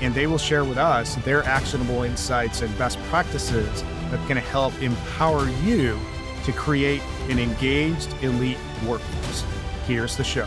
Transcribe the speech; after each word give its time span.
and 0.00 0.14
they 0.14 0.26
will 0.26 0.38
share 0.38 0.64
with 0.64 0.78
us 0.78 1.14
their 1.16 1.42
actionable 1.44 2.02
insights 2.02 2.62
and 2.62 2.76
best 2.78 2.98
practices 3.04 3.82
that 4.10 4.26
can 4.26 4.36
help 4.36 4.80
empower 4.82 5.48
you 5.62 5.98
to 6.44 6.52
create 6.52 7.02
an 7.28 7.38
engaged 7.38 8.12
elite 8.22 8.58
workforce. 8.86 9.44
Here's 9.86 10.16
the 10.16 10.24
show. 10.24 10.46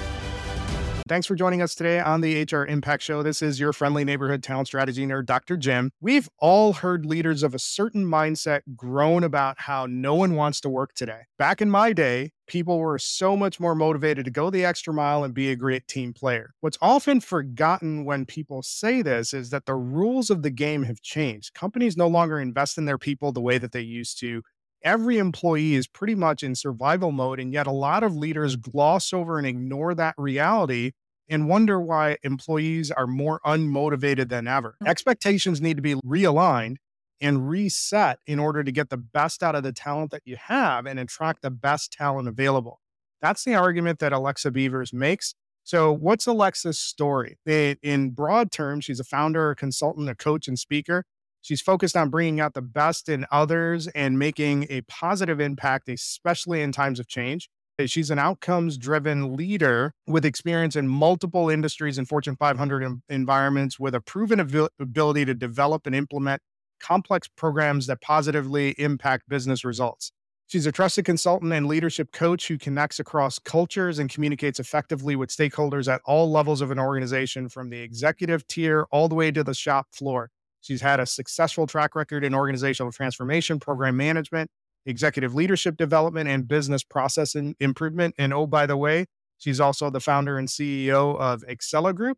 Thanks 1.11 1.27
for 1.27 1.35
joining 1.35 1.61
us 1.61 1.75
today 1.75 1.99
on 1.99 2.21
the 2.21 2.43
HR 2.43 2.65
Impact 2.65 3.03
Show. 3.03 3.21
This 3.21 3.41
is 3.41 3.59
your 3.59 3.73
friendly 3.73 4.05
neighborhood 4.05 4.41
talent 4.41 4.67
strategy 4.67 5.05
nerd, 5.05 5.25
Dr. 5.25 5.57
Jim. 5.57 5.91
We've 5.99 6.29
all 6.39 6.71
heard 6.71 7.05
leaders 7.05 7.43
of 7.43 7.53
a 7.53 7.59
certain 7.59 8.05
mindset 8.05 8.61
groan 8.77 9.25
about 9.25 9.59
how 9.59 9.87
no 9.87 10.15
one 10.15 10.35
wants 10.35 10.61
to 10.61 10.70
work 10.70 10.93
today. 10.93 11.23
Back 11.37 11.61
in 11.61 11.70
my 11.70 11.91
day, 11.91 12.31
people 12.51 12.79
were 12.79 12.99
so 12.99 13.37
much 13.37 13.61
more 13.61 13.73
motivated 13.73 14.25
to 14.25 14.31
go 14.31 14.49
the 14.49 14.65
extra 14.65 14.93
mile 14.93 15.23
and 15.23 15.33
be 15.33 15.49
a 15.49 15.55
great 15.55 15.87
team 15.87 16.11
player. 16.11 16.53
What's 16.59 16.77
often 16.81 17.21
forgotten 17.21 18.03
when 18.03 18.25
people 18.25 18.61
say 18.61 19.01
this 19.01 19.33
is 19.33 19.51
that 19.51 19.65
the 19.65 19.75
rules 19.75 20.29
of 20.29 20.43
the 20.43 20.49
game 20.49 20.83
have 20.83 21.01
changed. 21.01 21.53
Companies 21.53 21.95
no 21.95 22.07
longer 22.07 22.41
invest 22.41 22.77
in 22.77 22.83
their 22.83 22.97
people 22.97 23.31
the 23.31 23.39
way 23.39 23.57
that 23.57 23.71
they 23.71 23.79
used 23.79 24.19
to 24.19 24.43
every 24.83 25.17
employee 25.17 25.75
is 25.75 25.87
pretty 25.87 26.15
much 26.15 26.43
in 26.43 26.55
survival 26.55 27.11
mode. 27.11 27.39
And 27.39 27.53
yet, 27.53 27.67
a 27.67 27.71
lot 27.71 28.03
of 28.03 28.15
leaders 28.15 28.55
gloss 28.57 29.13
over 29.13 29.37
and 29.37 29.48
ignore 29.48 29.95
that 29.95 30.15
reality 30.17 30.91
and 31.29 31.48
wonder 31.48 31.79
why 31.79 32.17
employees 32.23 32.91
are 32.91 33.07
more 33.07 33.39
unmotivated 33.45 34.27
than 34.27 34.48
ever. 34.48 34.76
Mm. 34.83 34.87
Expectations 34.89 35.61
need 35.61 35.77
to 35.77 35.83
be 35.83 35.95
realigned 35.95 36.77
and 37.21 37.47
reset 37.47 38.19
in 38.25 38.39
order 38.39 38.63
to 38.63 38.71
get 38.71 38.89
the 38.89 38.97
best 38.97 39.43
out 39.43 39.55
of 39.55 39.63
the 39.63 39.71
talent 39.71 40.11
that 40.11 40.23
you 40.25 40.35
have 40.35 40.85
and 40.85 40.99
attract 40.99 41.41
the 41.41 41.51
best 41.51 41.93
talent 41.93 42.27
available. 42.27 42.81
That's 43.21 43.43
the 43.43 43.53
argument 43.55 43.99
that 43.99 44.11
Alexa 44.11 44.51
Beavers 44.51 44.91
makes. 44.91 45.35
So, 45.63 45.91
what's 45.93 46.25
Alexa's 46.25 46.79
story? 46.79 47.37
In 47.45 48.09
broad 48.09 48.51
terms, 48.51 48.85
she's 48.85 48.99
a 48.99 49.03
founder, 49.03 49.51
a 49.51 49.55
consultant, 49.55 50.09
a 50.09 50.15
coach, 50.15 50.47
and 50.47 50.57
speaker. 50.57 51.05
She's 51.41 51.61
focused 51.61 51.95
on 51.95 52.09
bringing 52.09 52.39
out 52.39 52.53
the 52.55 52.61
best 52.61 53.09
in 53.09 53.25
others 53.31 53.87
and 53.87 54.17
making 54.17 54.67
a 54.69 54.81
positive 54.81 55.39
impact, 55.39 55.89
especially 55.89 56.61
in 56.61 56.71
times 56.71 56.99
of 56.99 57.07
change. 57.07 57.49
Uh, 57.79 57.85
she's 57.85 58.11
an 58.11 58.19
outcomes 58.19 58.77
driven 58.77 59.35
leader 59.35 59.93
with 60.07 60.25
experience 60.25 60.75
in 60.75 60.87
multiple 60.87 61.49
industries 61.49 61.97
and 61.97 62.07
Fortune 62.07 62.35
500 62.35 63.01
environments 63.09 63.79
with 63.79 63.95
a 63.95 64.01
proven 64.01 64.39
ability 64.79 65.25
to 65.25 65.33
develop 65.33 65.85
and 65.85 65.95
implement 65.95 66.41
complex 66.81 67.28
programs 67.28 67.88
that 67.88 68.01
positively 68.01 68.72
impact 68.72 69.29
business 69.29 69.63
results. 69.63 70.12
She's 70.47 70.66
a 70.66 70.72
trusted 70.74 71.06
consultant 71.06 71.53
and 71.53 71.66
leadership 71.66 72.12
coach 72.12 72.50
who 72.50 72.57
connects 72.57 73.00
across 73.00 73.40
cultures 73.40 74.00
and 74.00 74.09
communicates 74.09 74.59
effectively 74.59 75.16
with 75.16 75.29
stakeholders 75.29 75.90
at 75.90 76.01
all 76.03 76.29
levels 76.29 76.59
of 76.59 76.72
an 76.72 76.79
organization, 76.79 77.47
from 77.47 77.69
the 77.69 77.79
executive 77.79 78.46
tier 78.47 78.85
all 78.91 79.07
the 79.07 79.16
way 79.16 79.31
to 79.31 79.46
the 79.46 79.53
shop 79.53 79.88
floor. 79.94 80.29
She's 80.59 80.81
had 80.81 81.00
a 81.00 81.06
successful 81.06 81.68
track 81.68 81.96
record 81.96 82.25
in 82.25 82.35
organizational 82.35 82.91
transformation, 82.91 83.62
program 83.62 83.95
management, 83.95 84.51
executive 84.85 85.34
leadership 85.34 85.78
development, 85.78 86.29
and 86.29 86.45
business 86.45 86.84
process 86.84 87.34
improvement. 87.34 88.16
And 88.18 88.34
oh, 88.34 88.45
by 88.45 88.66
the 88.66 88.75
way, 88.75 89.06
she's 89.38 89.62
also 89.62 89.90
the 89.90 90.01
founder 90.01 90.38
and 90.38 90.50
CEO 90.50 91.17
of 91.17 91.44
Excella 91.47 91.95
Group. 91.95 92.17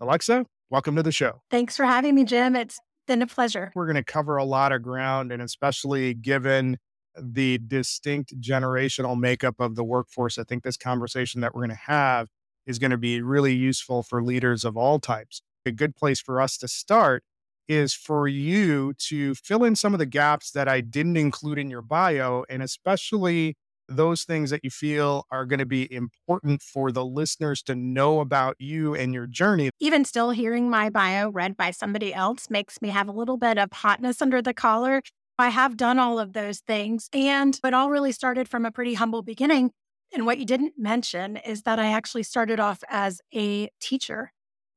Alexa, 0.00 0.44
welcome 0.68 0.96
to 0.96 1.02
the 1.02 1.12
show. 1.12 1.40
Thanks 1.50 1.78
for 1.78 1.86
having 1.86 2.14
me, 2.14 2.24
Jim. 2.24 2.54
It's 2.56 2.78
been 3.10 3.22
a 3.22 3.26
pleasure. 3.26 3.72
We're 3.74 3.86
going 3.86 3.96
to 3.96 4.04
cover 4.04 4.36
a 4.36 4.44
lot 4.44 4.70
of 4.70 4.82
ground, 4.82 5.32
and 5.32 5.42
especially 5.42 6.14
given 6.14 6.78
the 7.20 7.58
distinct 7.58 8.40
generational 8.40 9.18
makeup 9.18 9.56
of 9.58 9.74
the 9.74 9.82
workforce, 9.82 10.38
I 10.38 10.44
think 10.44 10.62
this 10.62 10.76
conversation 10.76 11.40
that 11.40 11.52
we're 11.52 11.62
going 11.62 11.76
to 11.76 11.84
have 11.86 12.28
is 12.66 12.78
going 12.78 12.92
to 12.92 12.96
be 12.96 13.20
really 13.20 13.52
useful 13.52 14.04
for 14.04 14.22
leaders 14.22 14.64
of 14.64 14.76
all 14.76 15.00
types. 15.00 15.42
A 15.66 15.72
good 15.72 15.96
place 15.96 16.20
for 16.20 16.40
us 16.40 16.56
to 16.58 16.68
start 16.68 17.24
is 17.66 17.92
for 17.94 18.28
you 18.28 18.94
to 19.08 19.34
fill 19.34 19.64
in 19.64 19.74
some 19.74 19.92
of 19.92 19.98
the 19.98 20.06
gaps 20.06 20.52
that 20.52 20.68
I 20.68 20.80
didn't 20.80 21.16
include 21.16 21.58
in 21.58 21.68
your 21.68 21.82
bio, 21.82 22.44
and 22.48 22.62
especially 22.62 23.56
those 23.90 24.24
things 24.24 24.50
that 24.50 24.60
you 24.62 24.70
feel 24.70 25.26
are 25.30 25.44
going 25.44 25.58
to 25.58 25.66
be 25.66 25.92
important 25.92 26.62
for 26.62 26.92
the 26.92 27.04
listeners 27.04 27.62
to 27.64 27.74
know 27.74 28.20
about 28.20 28.56
you 28.58 28.94
and 28.94 29.12
your 29.12 29.26
journey. 29.26 29.70
Even 29.80 30.04
still, 30.04 30.30
hearing 30.30 30.70
my 30.70 30.88
bio 30.88 31.28
read 31.28 31.56
by 31.56 31.70
somebody 31.70 32.14
else 32.14 32.48
makes 32.48 32.80
me 32.80 32.88
have 32.88 33.08
a 33.08 33.12
little 33.12 33.36
bit 33.36 33.58
of 33.58 33.72
hotness 33.72 34.22
under 34.22 34.40
the 34.40 34.54
collar. 34.54 35.02
I 35.38 35.48
have 35.48 35.76
done 35.76 35.98
all 35.98 36.18
of 36.18 36.32
those 36.34 36.60
things, 36.60 37.08
and 37.12 37.58
it 37.64 37.74
all 37.74 37.90
really 37.90 38.12
started 38.12 38.48
from 38.48 38.64
a 38.64 38.70
pretty 38.70 38.94
humble 38.94 39.22
beginning. 39.22 39.70
And 40.12 40.26
what 40.26 40.38
you 40.38 40.44
didn't 40.44 40.74
mention 40.76 41.36
is 41.36 41.62
that 41.62 41.78
I 41.78 41.86
actually 41.86 42.24
started 42.24 42.60
off 42.60 42.82
as 42.88 43.20
a 43.34 43.70
teacher. 43.80 44.32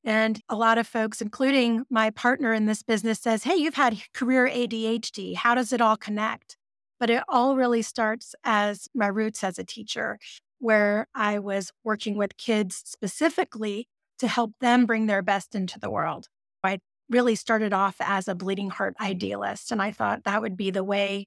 And 0.06 0.41
a 0.50 0.56
lot 0.56 0.78
of 0.78 0.85
folks, 0.85 1.22
including 1.22 1.85
my 1.90 2.09
partner 2.09 2.53
in 2.53 2.66
this 2.66 2.84
business, 2.84 3.19
says, 3.19 3.44
Hey, 3.44 3.56
you've 3.56 3.75
had 3.75 4.01
career 4.13 4.47
ADHD. 4.47 5.35
How 5.35 5.56
does 5.56 5.72
it 5.72 5.81
all 5.81 5.97
connect? 5.97 6.57
But 7.03 7.09
it 7.09 7.24
all 7.28 7.58
really 7.58 7.81
starts 7.81 8.34
as 8.46 8.88
my 8.96 9.08
roots 9.08 9.44
as 9.44 9.59
a 9.59 9.66
teacher, 9.66 10.19
where 10.59 11.09
I 11.14 11.38
was 11.38 11.74
working 11.84 12.16
with 12.16 12.38
kids 12.38 12.81
specifically 12.86 13.90
to 14.19 14.28
help 14.30 14.53
them 14.62 14.86
bring 14.86 15.08
their 15.08 15.22
best 15.22 15.53
into 15.53 15.78
the 15.78 15.90
world. 15.90 16.30
I 16.63 16.78
really 17.09 17.36
started 17.36 17.74
off 17.74 17.97
as 18.00 18.30
a 18.30 18.36
bleeding 18.36 18.69
heart 18.69 18.96
idealist. 19.02 19.69
And 19.69 19.81
I 19.81 19.92
thought 19.92 20.24
that 20.24 20.42
would 20.42 20.56
be 20.56 20.72
the 20.72 20.81
way 20.81 21.25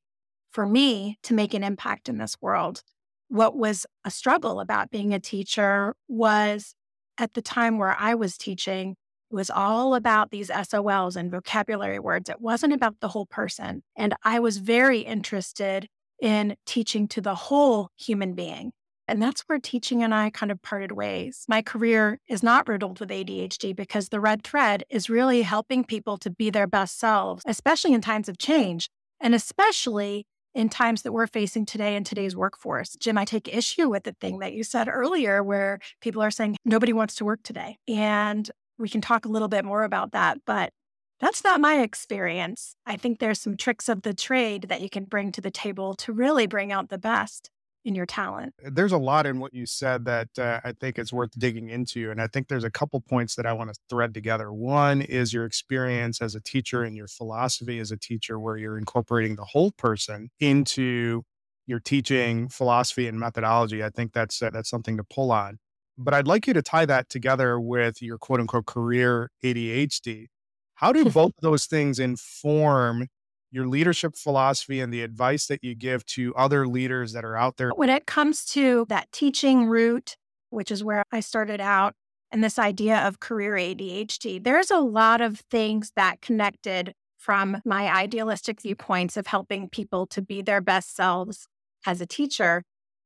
for 0.50 0.65
me 0.65 1.19
to 1.25 1.34
make 1.34 1.53
an 1.53 1.62
impact 1.62 2.09
in 2.09 2.16
this 2.16 2.38
world. 2.41 2.82
What 3.28 3.54
was 3.54 3.84
a 4.03 4.10
struggle 4.10 4.60
about 4.60 4.91
being 4.91 5.12
a 5.12 5.20
teacher 5.20 5.94
was 6.09 6.75
at 7.19 7.34
the 7.34 7.42
time 7.42 7.76
where 7.76 7.94
I 7.98 8.15
was 8.15 8.38
teaching, 8.38 8.97
was 9.36 9.50
all 9.50 9.94
about 9.94 10.30
these 10.30 10.50
SOLs 10.50 11.14
and 11.14 11.30
vocabulary 11.30 12.00
words. 12.00 12.28
It 12.28 12.41
wasn't 12.41 12.72
about 12.72 12.97
the 13.00 13.08
whole 13.08 13.26
person. 13.26 13.82
And 13.94 14.14
I 14.24 14.41
was 14.41 14.56
very 14.56 15.00
interested 15.00 15.86
in 16.20 16.56
teaching 16.64 17.06
to 17.08 17.20
the 17.20 17.34
whole 17.34 17.91
human 17.97 18.34
being. 18.34 18.72
And 19.06 19.22
that's 19.22 19.42
where 19.42 19.60
teaching 19.60 20.02
and 20.02 20.12
I 20.12 20.30
kind 20.30 20.50
of 20.50 20.60
parted 20.62 20.92
ways. 20.92 21.44
My 21.48 21.62
career 21.62 22.19
is 22.26 22.42
not 22.42 22.66
riddled 22.66 22.98
with 22.98 23.10
ADHD 23.10 23.76
because 23.76 24.08
the 24.08 24.19
red 24.19 24.42
thread 24.42 24.82
is 24.91 25.08
really 25.08 25.42
helping 25.42 25.84
people 25.84 26.16
to 26.18 26.30
be 26.30 26.50
their 26.50 26.66
best 26.66 26.98
selves, 26.98 27.42
especially 27.47 27.92
in 27.92 28.00
times 28.00 28.28
of 28.28 28.38
change, 28.38 28.88
and 29.20 29.34
especially 29.34 30.26
in 30.54 30.70
times 30.70 31.03
that 31.03 31.12
we're 31.12 31.26
facing 31.26 31.66
today 31.66 31.94
in 31.94 32.03
today's 32.03 32.34
workforce. 32.34 32.97
Jim, 32.98 33.18
I 33.18 33.26
take 33.26 33.54
issue 33.54 33.91
with 33.91 34.04
the 34.04 34.16
thing 34.20 34.38
that 34.38 34.54
you 34.54 34.64
said 34.64 34.88
earlier, 34.88 35.42
where 35.42 35.78
people 36.00 36.22
are 36.22 36.30
saying 36.30 36.56
nobody 36.64 36.94
wants 36.94 37.14
to 37.16 37.26
work 37.26 37.41
today. 37.44 37.76
And 37.86 38.50
we 38.78 38.88
can 38.88 39.00
talk 39.00 39.25
a 39.25 39.28
little 39.28 39.48
bit 39.48 39.64
more 39.64 39.84
about 39.84 40.12
that, 40.12 40.38
but 40.47 40.72
that's 41.20 41.42
not 41.42 41.60
my 41.60 41.81
experience. 41.81 42.76
I 42.84 42.97
think 42.97 43.19
there's 43.19 43.41
some 43.41 43.56
tricks 43.56 43.88
of 43.88 44.03
the 44.03 44.12
trade 44.12 44.66
that 44.69 44.82
you 44.82 44.91
can 44.91 45.04
bring 45.04 45.32
to 45.32 45.41
the 45.41 45.50
table 45.50 45.94
to 45.94 46.12
really 46.12 46.47
bring 46.47 46.72
out 46.72 46.91
the 46.91 46.98
best 46.98 47.50
in 47.86 47.94
your 47.94 48.04
talent. 48.04 48.53
There's 48.59 48.92
a 48.92 48.98
lot 48.98 49.26
in 49.26 49.38
what 49.38 49.54
you 49.54 49.65
said 49.65 50.04
that 50.06 50.28
uh, 50.38 50.60
I 50.65 50.72
think 50.72 50.98
it's 50.98 51.12
worth 51.12 51.31
digging 51.38 51.70
into. 51.70 52.10
And 52.10 52.20
I 52.20 52.26
think 52.26 52.48
there's 52.48 52.65
a 52.65 52.70
couple 52.70 53.00
points 53.00 53.36
that 53.36 53.47
I 53.47 53.53
want 53.53 53.72
to 53.72 53.81
thread 53.88 54.12
together. 54.12 54.53
One 54.53 55.00
is 55.00 55.32
your 55.32 55.44
experience 55.44 56.20
as 56.20 56.34
a 56.34 56.41
teacher 56.41 56.82
and 56.82 56.97
your 56.97 57.06
philosophy 57.06 57.78
as 57.78 57.92
a 57.92 57.97
teacher, 57.97 58.41
where 58.41 58.56
you're 58.56 58.76
incorporating 58.76 59.36
the 59.36 59.45
whole 59.45 59.71
person 59.71 60.30
into 60.41 61.22
your 61.66 61.78
teaching 61.78 62.48
philosophy 62.48 63.06
and 63.06 63.18
methodology. 63.18 63.83
I 63.83 63.91
think 63.91 64.12
that's 64.12 64.42
uh, 64.42 64.50
that's 64.50 64.68
something 64.68 64.97
to 64.97 65.04
pull 65.04 65.30
on. 65.30 65.59
But 65.98 66.15
I'd 66.15 66.27
like 66.27 66.47
you 66.47 66.53
to 66.54 66.63
tie 66.63 66.87
that 66.87 67.09
together 67.09 67.59
with 67.59 68.03
your 68.03 68.19
quote 68.19 68.41
unquote 68.41 68.66
career 68.66 69.31
ADHD. 69.43 70.27
How 70.75 70.93
do 70.93 71.09
both 71.10 71.33
those 71.41 71.66
things 71.66 71.98
inform 71.98 73.09
your 73.51 73.66
leadership 73.66 74.15
philosophy 74.16 74.81
and 74.81 74.93
the 74.93 75.03
advice 75.03 75.47
that 75.47 75.65
you 75.65 75.75
give 75.75 76.04
to 76.04 76.34
other 76.34 76.66
leaders 76.66 77.13
that 77.13 77.25
are 77.25 77.37
out 77.37 77.57
there? 77.57 77.71
When 77.75 77.89
it 77.89 78.07
comes 78.07 78.45
to 78.47 78.84
that 78.91 79.10
teaching 79.13 79.66
route, 79.66 80.16
which 80.51 80.71
is 80.71 80.84
where 80.84 81.03
I 81.10 81.21
started 81.21 81.60
out, 81.60 81.95
and 82.31 82.45
this 82.45 82.59
idea 82.59 82.98
of 83.07 83.21
career 83.21 83.54
ADHD, 83.54 84.43
there's 84.43 84.71
a 84.71 84.81
lot 84.81 85.21
of 85.21 85.41
things 85.51 85.93
that 85.97 86.21
connected 86.21 86.93
from 87.16 87.63
my 87.65 87.91
idealistic 87.91 88.60
viewpoints 88.60 89.16
of 89.16 89.28
helping 89.28 89.69
people 89.69 90.07
to 90.09 90.21
be 90.21 90.43
their 90.43 90.60
best 90.60 90.95
selves 90.95 91.47
as 91.87 92.01
a 92.01 92.07
teacher 92.07 92.63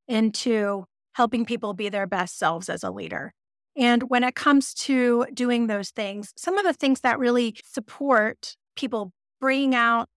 into 0.09 0.85
helping 1.21 1.45
people 1.45 1.75
be 1.75 1.91
their 1.91 2.07
best 2.07 2.39
selves 2.39 2.71
as 2.71 2.83
a 2.83 2.91
leader. 2.91 3.35
And 3.77 4.05
when 4.05 4.25
it 4.25 4.35
comes 4.35 4.73
to 4.87 5.27
doing 5.35 5.67
those 5.67 5.91
things, 5.91 6.33
some 6.35 6.57
of 6.57 6.65
the 6.65 6.73
things 6.73 7.01
that 7.01 7.19
really 7.19 7.57
support 7.63 8.57
people 8.75 9.13
bringing 9.39 9.75
out 9.75 10.09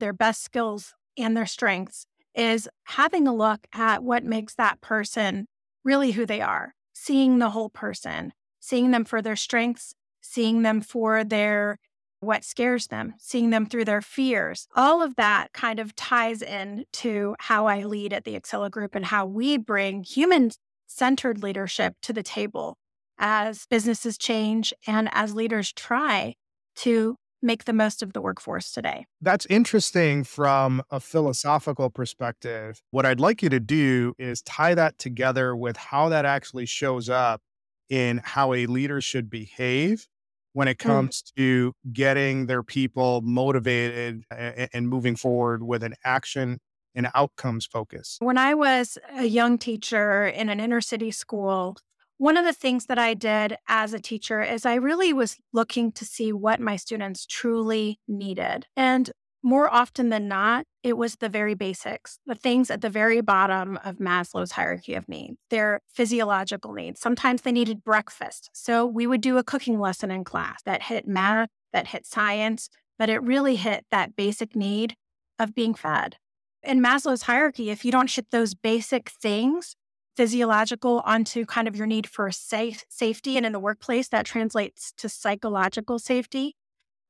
their 0.00 0.12
best 0.12 0.42
skills 0.42 0.92
and 1.16 1.34
their 1.34 1.46
strengths 1.46 2.04
is 2.34 2.68
having 2.84 3.26
a 3.26 3.34
look 3.34 3.66
at 3.72 4.04
what 4.04 4.22
makes 4.22 4.54
that 4.56 4.82
person 4.82 5.48
really 5.82 6.10
who 6.10 6.26
they 6.26 6.42
are, 6.42 6.74
seeing 6.92 7.38
the 7.38 7.48
whole 7.50 7.70
person, 7.70 8.34
seeing 8.60 8.90
them 8.90 9.06
for 9.06 9.22
their 9.22 9.36
strengths, 9.36 9.94
seeing 10.20 10.60
them 10.60 10.82
for 10.82 11.24
their 11.24 11.78
what 12.20 12.44
scares 12.44 12.88
them, 12.88 13.14
seeing 13.18 13.50
them 13.50 13.66
through 13.66 13.86
their 13.86 14.02
fears. 14.02 14.68
All 14.76 15.02
of 15.02 15.16
that 15.16 15.52
kind 15.52 15.80
of 15.80 15.96
ties 15.96 16.42
in 16.42 16.84
to 16.92 17.34
how 17.38 17.66
I 17.66 17.84
lead 17.84 18.12
at 18.12 18.24
the 18.24 18.38
Excella 18.38 18.70
Group 18.70 18.94
and 18.94 19.06
how 19.06 19.26
we 19.26 19.56
bring 19.56 20.04
human 20.04 20.50
centered 20.86 21.42
leadership 21.42 21.94
to 22.02 22.12
the 22.12 22.22
table 22.22 22.76
as 23.18 23.66
businesses 23.66 24.16
change 24.18 24.72
and 24.86 25.08
as 25.12 25.34
leaders 25.34 25.72
try 25.72 26.34
to 26.74 27.16
make 27.42 27.64
the 27.64 27.72
most 27.72 28.02
of 28.02 28.12
the 28.12 28.20
workforce 28.20 28.70
today. 28.70 29.06
That's 29.20 29.46
interesting 29.46 30.24
from 30.24 30.82
a 30.90 31.00
philosophical 31.00 31.88
perspective. 31.88 32.82
What 32.90 33.06
I'd 33.06 33.20
like 33.20 33.42
you 33.42 33.48
to 33.48 33.60
do 33.60 34.14
is 34.18 34.42
tie 34.42 34.74
that 34.74 34.98
together 34.98 35.56
with 35.56 35.76
how 35.76 36.10
that 36.10 36.26
actually 36.26 36.66
shows 36.66 37.08
up 37.08 37.40
in 37.88 38.20
how 38.22 38.52
a 38.52 38.66
leader 38.66 39.00
should 39.00 39.30
behave 39.30 40.06
when 40.52 40.68
it 40.68 40.78
mm. 40.78 40.86
comes 40.86 41.22
mm. 41.22 41.36
to 41.36 41.72
getting 41.92 42.46
their 42.46 42.62
people 42.62 43.20
motivated 43.22 44.24
and 44.30 44.88
moving 44.88 45.16
forward 45.16 45.62
with 45.62 45.82
an 45.82 45.94
action 46.04 46.58
and 46.94 47.08
outcomes 47.14 47.66
focus. 47.66 48.16
When 48.20 48.38
I 48.38 48.54
was 48.54 48.98
a 49.16 49.24
young 49.24 49.58
teacher 49.58 50.26
in 50.26 50.48
an 50.48 50.60
inner 50.60 50.80
city 50.80 51.10
school, 51.10 51.76
one 52.18 52.36
of 52.36 52.44
the 52.44 52.52
things 52.52 52.86
that 52.86 52.98
I 52.98 53.14
did 53.14 53.56
as 53.68 53.94
a 53.94 54.00
teacher 54.00 54.42
is 54.42 54.66
I 54.66 54.74
really 54.74 55.12
was 55.12 55.38
looking 55.52 55.92
to 55.92 56.04
see 56.04 56.32
what 56.32 56.60
my 56.60 56.76
students 56.76 57.24
truly 57.24 57.98
needed. 58.06 58.66
And 58.76 59.10
more 59.42 59.72
often 59.72 60.10
than 60.10 60.28
not, 60.28 60.66
it 60.82 60.96
was 60.96 61.16
the 61.16 61.28
very 61.28 61.54
basics, 61.54 62.18
the 62.26 62.34
things 62.34 62.70
at 62.70 62.80
the 62.80 62.90
very 62.90 63.20
bottom 63.20 63.78
of 63.84 63.96
Maslow's 63.96 64.52
hierarchy 64.52 64.94
of 64.94 65.08
needs, 65.08 65.38
their 65.48 65.80
physiological 65.88 66.72
needs. 66.72 67.00
Sometimes 67.00 67.42
they 67.42 67.52
needed 67.52 67.84
breakfast. 67.84 68.50
So 68.52 68.84
we 68.84 69.06
would 69.06 69.20
do 69.20 69.38
a 69.38 69.44
cooking 69.44 69.80
lesson 69.80 70.10
in 70.10 70.24
class 70.24 70.62
that 70.64 70.84
hit 70.84 71.06
math, 71.06 71.48
that 71.72 71.88
hit 71.88 72.06
science, 72.06 72.68
but 72.98 73.08
it 73.08 73.22
really 73.22 73.56
hit 73.56 73.86
that 73.90 74.16
basic 74.16 74.54
need 74.54 74.96
of 75.38 75.54
being 75.54 75.74
fed. 75.74 76.16
In 76.62 76.82
Maslow's 76.82 77.22
hierarchy, 77.22 77.70
if 77.70 77.84
you 77.84 77.90
don't 77.90 78.10
hit 78.10 78.26
those 78.30 78.54
basic 78.54 79.08
things, 79.08 79.74
physiological 80.16 81.00
onto 81.06 81.46
kind 81.46 81.66
of 81.66 81.76
your 81.76 81.86
need 81.86 82.06
for 82.06 82.30
safe 82.30 82.84
safety 82.90 83.38
and 83.38 83.46
in 83.46 83.52
the 83.52 83.58
workplace 83.58 84.08
that 84.08 84.26
translates 84.26 84.92
to 84.98 85.08
psychological 85.08 85.98
safety 85.98 86.56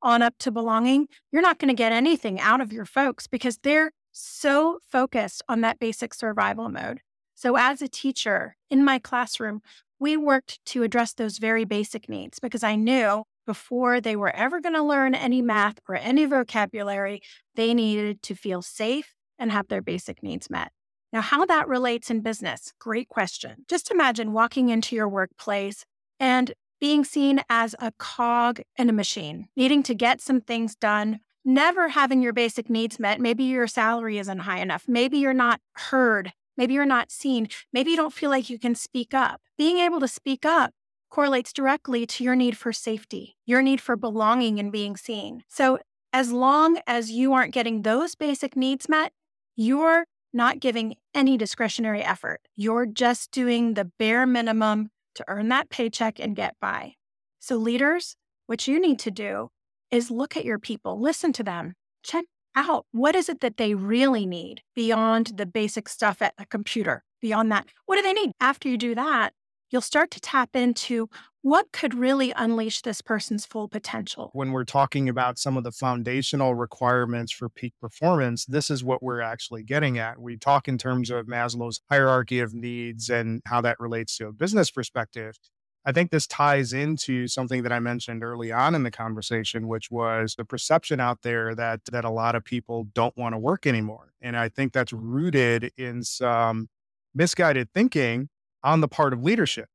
on 0.02 0.22
up 0.22 0.34
to 0.38 0.50
belonging 0.50 1.06
you're 1.30 1.42
not 1.42 1.58
going 1.58 1.68
to 1.68 1.74
get 1.74 1.92
anything 1.92 2.40
out 2.40 2.60
of 2.60 2.72
your 2.72 2.84
folks 2.84 3.26
because 3.26 3.58
they're 3.62 3.92
so 4.12 4.78
focused 4.90 5.42
on 5.48 5.60
that 5.60 5.78
basic 5.78 6.12
survival 6.12 6.68
mode. 6.68 7.00
So 7.34 7.56
as 7.56 7.80
a 7.80 7.88
teacher 7.88 8.56
in 8.68 8.84
my 8.84 8.98
classroom 8.98 9.62
we 9.98 10.16
worked 10.16 10.64
to 10.64 10.82
address 10.82 11.12
those 11.12 11.38
very 11.38 11.64
basic 11.64 12.08
needs 12.08 12.38
because 12.38 12.62
i 12.62 12.74
knew 12.74 13.24
before 13.46 14.00
they 14.00 14.14
were 14.16 14.34
ever 14.36 14.60
going 14.60 14.74
to 14.74 14.82
learn 14.82 15.14
any 15.14 15.42
math 15.42 15.80
or 15.88 15.96
any 15.96 16.24
vocabulary 16.24 17.20
they 17.54 17.74
needed 17.74 18.22
to 18.22 18.34
feel 18.34 18.62
safe 18.62 19.14
and 19.40 19.50
have 19.50 19.66
their 19.66 19.82
basic 19.82 20.22
needs 20.22 20.48
met. 20.48 20.70
Now, 21.12 21.22
how 21.22 21.44
that 21.46 21.66
relates 21.66 22.10
in 22.10 22.20
business, 22.20 22.72
great 22.78 23.08
question. 23.08 23.64
Just 23.68 23.90
imagine 23.90 24.32
walking 24.32 24.68
into 24.68 24.94
your 24.94 25.08
workplace 25.08 25.84
and 26.20 26.52
being 26.80 27.04
seen 27.04 27.42
as 27.48 27.74
a 27.78 27.92
cog 27.98 28.60
in 28.76 28.88
a 28.88 28.92
machine, 28.92 29.48
needing 29.56 29.82
to 29.84 29.94
get 29.94 30.20
some 30.20 30.40
things 30.40 30.74
done, 30.74 31.20
never 31.44 31.88
having 31.88 32.22
your 32.22 32.32
basic 32.32 32.70
needs 32.70 32.98
met. 32.98 33.20
Maybe 33.20 33.44
your 33.44 33.66
salary 33.66 34.18
isn't 34.18 34.40
high 34.40 34.60
enough. 34.60 34.84
Maybe 34.88 35.18
you're 35.18 35.34
not 35.34 35.60
heard. 35.74 36.32
Maybe 36.56 36.74
you're 36.74 36.86
not 36.86 37.10
seen. 37.10 37.48
Maybe 37.72 37.90
you 37.92 37.96
don't 37.96 38.12
feel 38.12 38.30
like 38.30 38.50
you 38.50 38.58
can 38.58 38.74
speak 38.74 39.14
up. 39.14 39.40
Being 39.56 39.78
able 39.78 40.00
to 40.00 40.08
speak 40.08 40.44
up 40.44 40.72
correlates 41.10 41.52
directly 41.52 42.06
to 42.06 42.24
your 42.24 42.36
need 42.36 42.56
for 42.56 42.72
safety, 42.72 43.36
your 43.44 43.62
need 43.62 43.80
for 43.80 43.96
belonging 43.96 44.58
and 44.58 44.72
being 44.72 44.96
seen. 44.96 45.42
So, 45.48 45.78
as 46.12 46.32
long 46.32 46.80
as 46.86 47.10
you 47.10 47.32
aren't 47.32 47.54
getting 47.54 47.82
those 47.82 48.16
basic 48.16 48.56
needs 48.56 48.88
met, 48.88 49.12
you're 49.54 50.06
not 50.32 50.60
giving 50.60 50.96
any 51.14 51.36
discretionary 51.36 52.02
effort. 52.02 52.40
You're 52.56 52.86
just 52.86 53.30
doing 53.30 53.74
the 53.74 53.84
bare 53.84 54.26
minimum 54.26 54.90
to 55.14 55.24
earn 55.28 55.48
that 55.48 55.70
paycheck 55.70 56.18
and 56.18 56.36
get 56.36 56.54
by. 56.60 56.94
So, 57.38 57.56
leaders, 57.56 58.16
what 58.46 58.66
you 58.66 58.80
need 58.80 58.98
to 59.00 59.10
do 59.10 59.48
is 59.90 60.10
look 60.10 60.36
at 60.36 60.44
your 60.44 60.58
people, 60.58 61.00
listen 61.00 61.32
to 61.34 61.42
them, 61.42 61.74
check 62.02 62.24
out 62.54 62.86
what 62.92 63.14
is 63.14 63.28
it 63.28 63.40
that 63.40 63.56
they 63.56 63.74
really 63.74 64.26
need 64.26 64.62
beyond 64.74 65.32
the 65.36 65.46
basic 65.46 65.88
stuff 65.88 66.20
at 66.20 66.34
a 66.38 66.46
computer. 66.46 67.04
Beyond 67.20 67.52
that, 67.52 67.66
what 67.86 67.96
do 67.96 68.02
they 68.02 68.12
need? 68.12 68.32
After 68.40 68.68
you 68.68 68.78
do 68.78 68.94
that, 68.94 69.34
you'll 69.70 69.80
start 69.80 70.10
to 70.10 70.20
tap 70.20 70.54
into 70.54 71.08
what 71.42 71.72
could 71.72 71.94
really 71.94 72.32
unleash 72.36 72.82
this 72.82 73.00
person's 73.00 73.46
full 73.46 73.68
potential. 73.68 74.30
When 74.34 74.52
we're 74.52 74.64
talking 74.64 75.08
about 75.08 75.38
some 75.38 75.56
of 75.56 75.64
the 75.64 75.72
foundational 75.72 76.54
requirements 76.54 77.32
for 77.32 77.48
peak 77.48 77.72
performance, 77.80 78.44
this 78.44 78.70
is 78.70 78.84
what 78.84 79.02
we're 79.02 79.22
actually 79.22 79.62
getting 79.62 79.98
at. 79.98 80.18
We 80.18 80.36
talk 80.36 80.68
in 80.68 80.76
terms 80.76 81.10
of 81.10 81.26
Maslow's 81.26 81.80
hierarchy 81.88 82.40
of 82.40 82.52
needs 82.52 83.08
and 83.08 83.40
how 83.46 83.62
that 83.62 83.80
relates 83.80 84.18
to 84.18 84.26
a 84.26 84.32
business 84.32 84.70
perspective. 84.70 85.38
I 85.86 85.92
think 85.92 86.10
this 86.10 86.26
ties 86.26 86.74
into 86.74 87.26
something 87.26 87.62
that 87.62 87.72
I 87.72 87.78
mentioned 87.80 88.22
early 88.22 88.52
on 88.52 88.74
in 88.74 88.82
the 88.82 88.90
conversation, 88.90 89.66
which 89.66 89.90
was 89.90 90.34
the 90.36 90.44
perception 90.44 91.00
out 91.00 91.22
there 91.22 91.54
that 91.54 91.80
that 91.90 92.04
a 92.04 92.10
lot 92.10 92.34
of 92.34 92.44
people 92.44 92.88
don't 92.92 93.16
want 93.16 93.34
to 93.34 93.38
work 93.38 93.66
anymore. 93.66 94.12
And 94.20 94.36
I 94.36 94.50
think 94.50 94.74
that's 94.74 94.92
rooted 94.92 95.72
in 95.78 96.02
some 96.02 96.68
misguided 97.14 97.72
thinking 97.72 98.28
on 98.62 98.80
the 98.80 98.88
part 98.88 99.12
of 99.12 99.22
leadership. 99.22 99.68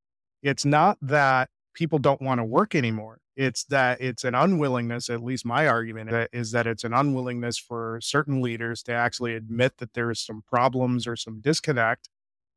It's 0.44 0.66
not 0.66 0.98
that 1.02 1.50
people 1.74 2.00
don't 2.00 2.22
want 2.22 2.40
to 2.40 2.44
work 2.44 2.76
anymore. 2.76 3.20
It's 3.36 3.66
that 3.66 4.00
it's 4.00 4.24
an 4.24 4.34
unwillingness, 4.34 5.10
at 5.10 5.24
least 5.24 5.46
my 5.46 5.68
argument 5.68 6.30
is 6.32 6.52
that 6.52 6.68
it's 6.68 6.86
an 6.86 6.94
unwillingness 6.94 7.58
for 7.58 8.00
certain 8.02 8.42
leaders 8.42 8.82
to 8.84 8.94
actually 8.94 9.36
admit 9.36 9.78
that 9.78 9.94
there 9.94 10.10
is 10.10 10.22
some 10.22 10.42
problems 10.48 11.06
or 11.06 11.18
some 11.18 11.42
disconnect 11.42 12.10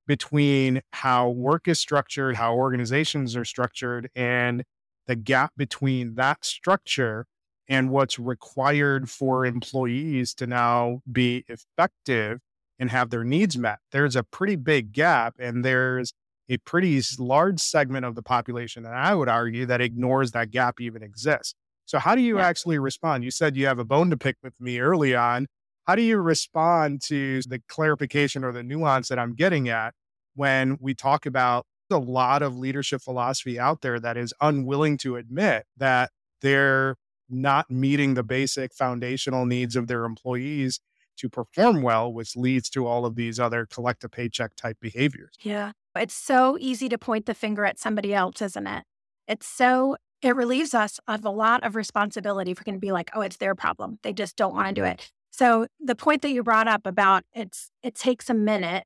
between 0.06 0.80
how 0.92 1.28
work 1.28 1.68
is 1.68 1.80
structured, 1.80 2.36
how 2.36 2.54
organizations 2.54 3.36
are 3.36 3.44
structured, 3.44 4.08
and 4.14 4.64
the 5.06 5.16
gap 5.16 5.52
between 5.56 6.14
that 6.14 6.44
structure 6.44 7.26
and 7.68 7.90
what's 7.90 8.18
required 8.18 9.10
for 9.10 9.44
employees 9.44 10.32
to 10.34 10.46
now 10.46 11.02
be 11.10 11.44
effective 11.48 12.38
and 12.78 12.90
have 12.90 13.10
their 13.10 13.24
needs 13.24 13.58
met. 13.58 13.78
There's 13.92 14.16
a 14.16 14.22
pretty 14.22 14.56
big 14.56 14.92
gap, 14.92 15.34
and 15.38 15.64
there's 15.64 16.12
a 16.48 16.58
pretty 16.58 17.00
large 17.18 17.60
segment 17.60 18.06
of 18.06 18.14
the 18.14 18.22
population, 18.22 18.84
and 18.84 18.94
I 18.94 19.14
would 19.14 19.28
argue 19.28 19.66
that 19.66 19.80
ignores 19.80 20.32
that 20.32 20.50
gap 20.50 20.80
even 20.80 21.02
exists. 21.02 21.54
So, 21.84 21.98
how 21.98 22.14
do 22.14 22.20
you 22.20 22.38
yeah. 22.38 22.46
actually 22.46 22.78
respond? 22.78 23.24
You 23.24 23.30
said 23.30 23.56
you 23.56 23.66
have 23.66 23.78
a 23.78 23.84
bone 23.84 24.10
to 24.10 24.16
pick 24.16 24.36
with 24.42 24.60
me 24.60 24.78
early 24.78 25.14
on. 25.14 25.46
How 25.86 25.94
do 25.94 26.02
you 26.02 26.18
respond 26.18 27.00
to 27.06 27.40
the 27.42 27.60
clarification 27.68 28.44
or 28.44 28.52
the 28.52 28.62
nuance 28.62 29.08
that 29.08 29.18
I'm 29.18 29.34
getting 29.34 29.68
at 29.68 29.94
when 30.34 30.76
we 30.80 30.94
talk 30.94 31.24
about 31.24 31.64
a 31.90 31.98
lot 31.98 32.42
of 32.42 32.58
leadership 32.58 33.00
philosophy 33.00 33.58
out 33.58 33.80
there 33.80 33.98
that 33.98 34.16
is 34.16 34.34
unwilling 34.40 34.98
to 34.98 35.16
admit 35.16 35.64
that 35.78 36.10
they're 36.42 36.96
not 37.30 37.70
meeting 37.70 38.14
the 38.14 38.22
basic 38.22 38.74
foundational 38.74 39.46
needs 39.46 39.76
of 39.76 39.86
their 39.86 40.04
employees 40.04 40.80
to 41.18 41.28
perform 41.28 41.82
well, 41.82 42.12
which 42.12 42.36
leads 42.36 42.70
to 42.70 42.86
all 42.86 43.04
of 43.04 43.14
these 43.14 43.38
other 43.38 43.66
collective 43.66 44.10
paycheck 44.10 44.54
type 44.56 44.78
behaviors. 44.80 45.34
Yeah. 45.40 45.72
It's 45.96 46.14
so 46.14 46.56
easy 46.60 46.88
to 46.88 46.98
point 46.98 47.26
the 47.26 47.34
finger 47.34 47.64
at 47.64 47.78
somebody 47.78 48.14
else, 48.14 48.40
isn't 48.40 48.66
it? 48.66 48.84
It's 49.26 49.46
so, 49.46 49.96
it 50.22 50.34
relieves 50.36 50.74
us 50.74 51.00
of 51.06 51.24
a 51.24 51.30
lot 51.30 51.64
of 51.64 51.76
responsibility 51.76 52.52
if 52.52 52.64
going 52.64 52.74
to 52.74 52.80
be 52.80 52.92
like, 52.92 53.10
oh, 53.14 53.20
it's 53.20 53.36
their 53.36 53.54
problem. 53.54 53.98
They 54.02 54.12
just 54.12 54.36
don't 54.36 54.54
want 54.54 54.68
to 54.68 54.74
do 54.74 54.84
it. 54.84 55.10
So 55.30 55.66
the 55.80 55.94
point 55.94 56.22
that 56.22 56.30
you 56.30 56.42
brought 56.42 56.68
up 56.68 56.86
about 56.86 57.24
it's, 57.34 57.70
it 57.82 57.94
takes 57.94 58.30
a 58.30 58.34
minute 58.34 58.84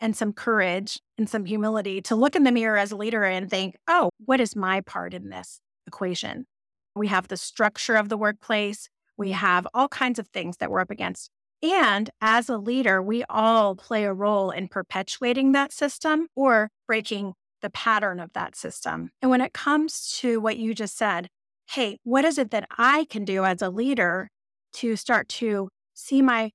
and 0.00 0.16
some 0.16 0.32
courage 0.32 1.00
and 1.16 1.28
some 1.28 1.44
humility 1.44 2.00
to 2.02 2.14
look 2.14 2.36
in 2.36 2.44
the 2.44 2.52
mirror 2.52 2.76
as 2.76 2.92
a 2.92 2.96
leader 2.96 3.24
and 3.24 3.50
think, 3.50 3.76
oh, 3.88 4.10
what 4.24 4.40
is 4.40 4.54
my 4.54 4.80
part 4.80 5.14
in 5.14 5.30
this 5.30 5.60
equation? 5.86 6.46
We 6.94 7.08
have 7.08 7.28
the 7.28 7.36
structure 7.36 7.96
of 7.96 8.08
the 8.08 8.16
workplace. 8.16 8.88
We 9.16 9.32
have 9.32 9.66
all 9.74 9.88
kinds 9.88 10.18
of 10.18 10.28
things 10.28 10.58
that 10.58 10.70
we're 10.70 10.80
up 10.80 10.90
against. 10.90 11.30
And 11.62 12.10
as 12.20 12.48
a 12.48 12.58
leader, 12.58 13.02
we 13.02 13.24
all 13.28 13.74
play 13.74 14.04
a 14.04 14.12
role 14.12 14.50
in 14.50 14.68
perpetuating 14.68 15.52
that 15.52 15.72
system 15.72 16.28
or 16.36 16.70
breaking 16.86 17.34
the 17.62 17.70
pattern 17.70 18.20
of 18.20 18.32
that 18.34 18.54
system. 18.54 19.10
And 19.20 19.30
when 19.30 19.40
it 19.40 19.52
comes 19.52 20.16
to 20.20 20.40
what 20.40 20.56
you 20.56 20.74
just 20.74 20.96
said, 20.96 21.28
hey, 21.70 21.98
what 22.04 22.24
is 22.24 22.38
it 22.38 22.50
that 22.52 22.68
I 22.78 23.06
can 23.10 23.24
do 23.24 23.44
as 23.44 23.60
a 23.60 23.70
leader 23.70 24.28
to 24.74 24.96
start 24.96 25.28
to 25.28 25.68
see 25.94 26.22
my 26.22 26.52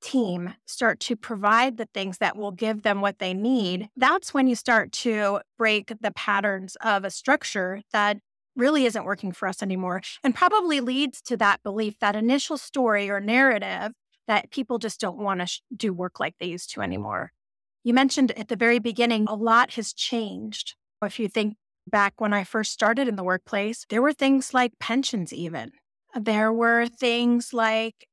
team 0.00 0.54
start 0.66 1.00
to 1.00 1.16
provide 1.16 1.78
the 1.78 1.88
things 1.94 2.18
that 2.18 2.36
will 2.36 2.52
give 2.52 2.82
them 2.82 3.00
what 3.00 3.18
they 3.18 3.34
need? 3.34 3.88
That's 3.96 4.32
when 4.32 4.46
you 4.46 4.54
start 4.54 4.92
to 4.92 5.40
break 5.58 5.92
the 6.00 6.12
patterns 6.12 6.76
of 6.80 7.04
a 7.04 7.10
structure 7.10 7.82
that 7.92 8.18
really 8.54 8.84
isn't 8.86 9.04
working 9.04 9.32
for 9.32 9.48
us 9.48 9.62
anymore 9.62 10.00
and 10.22 10.34
probably 10.34 10.80
leads 10.80 11.20
to 11.22 11.36
that 11.38 11.62
belief, 11.64 11.98
that 12.00 12.14
initial 12.14 12.56
story 12.56 13.10
or 13.10 13.18
narrative 13.18 13.92
that 14.26 14.50
people 14.50 14.78
just 14.78 15.00
don't 15.00 15.18
want 15.18 15.40
to 15.40 15.46
sh- 15.46 15.60
do 15.76 15.92
work 15.92 16.20
like 16.20 16.34
they 16.38 16.46
used 16.46 16.70
to 16.72 16.80
anymore. 16.80 17.32
You 17.82 17.92
mentioned 17.94 18.32
at 18.38 18.48
the 18.48 18.56
very 18.56 18.78
beginning, 18.78 19.26
a 19.28 19.34
lot 19.34 19.72
has 19.74 19.92
changed. 19.92 20.74
If 21.02 21.18
you 21.18 21.28
think 21.28 21.56
back 21.86 22.20
when 22.20 22.32
I 22.32 22.44
first 22.44 22.72
started 22.72 23.08
in 23.08 23.16
the 23.16 23.24
workplace, 23.24 23.84
there 23.90 24.00
were 24.00 24.12
things 24.12 24.54
like 24.54 24.78
pensions, 24.78 25.32
even. 25.32 25.72
There 26.18 26.52
were 26.52 26.86
things 26.86 27.52
like 27.52 28.06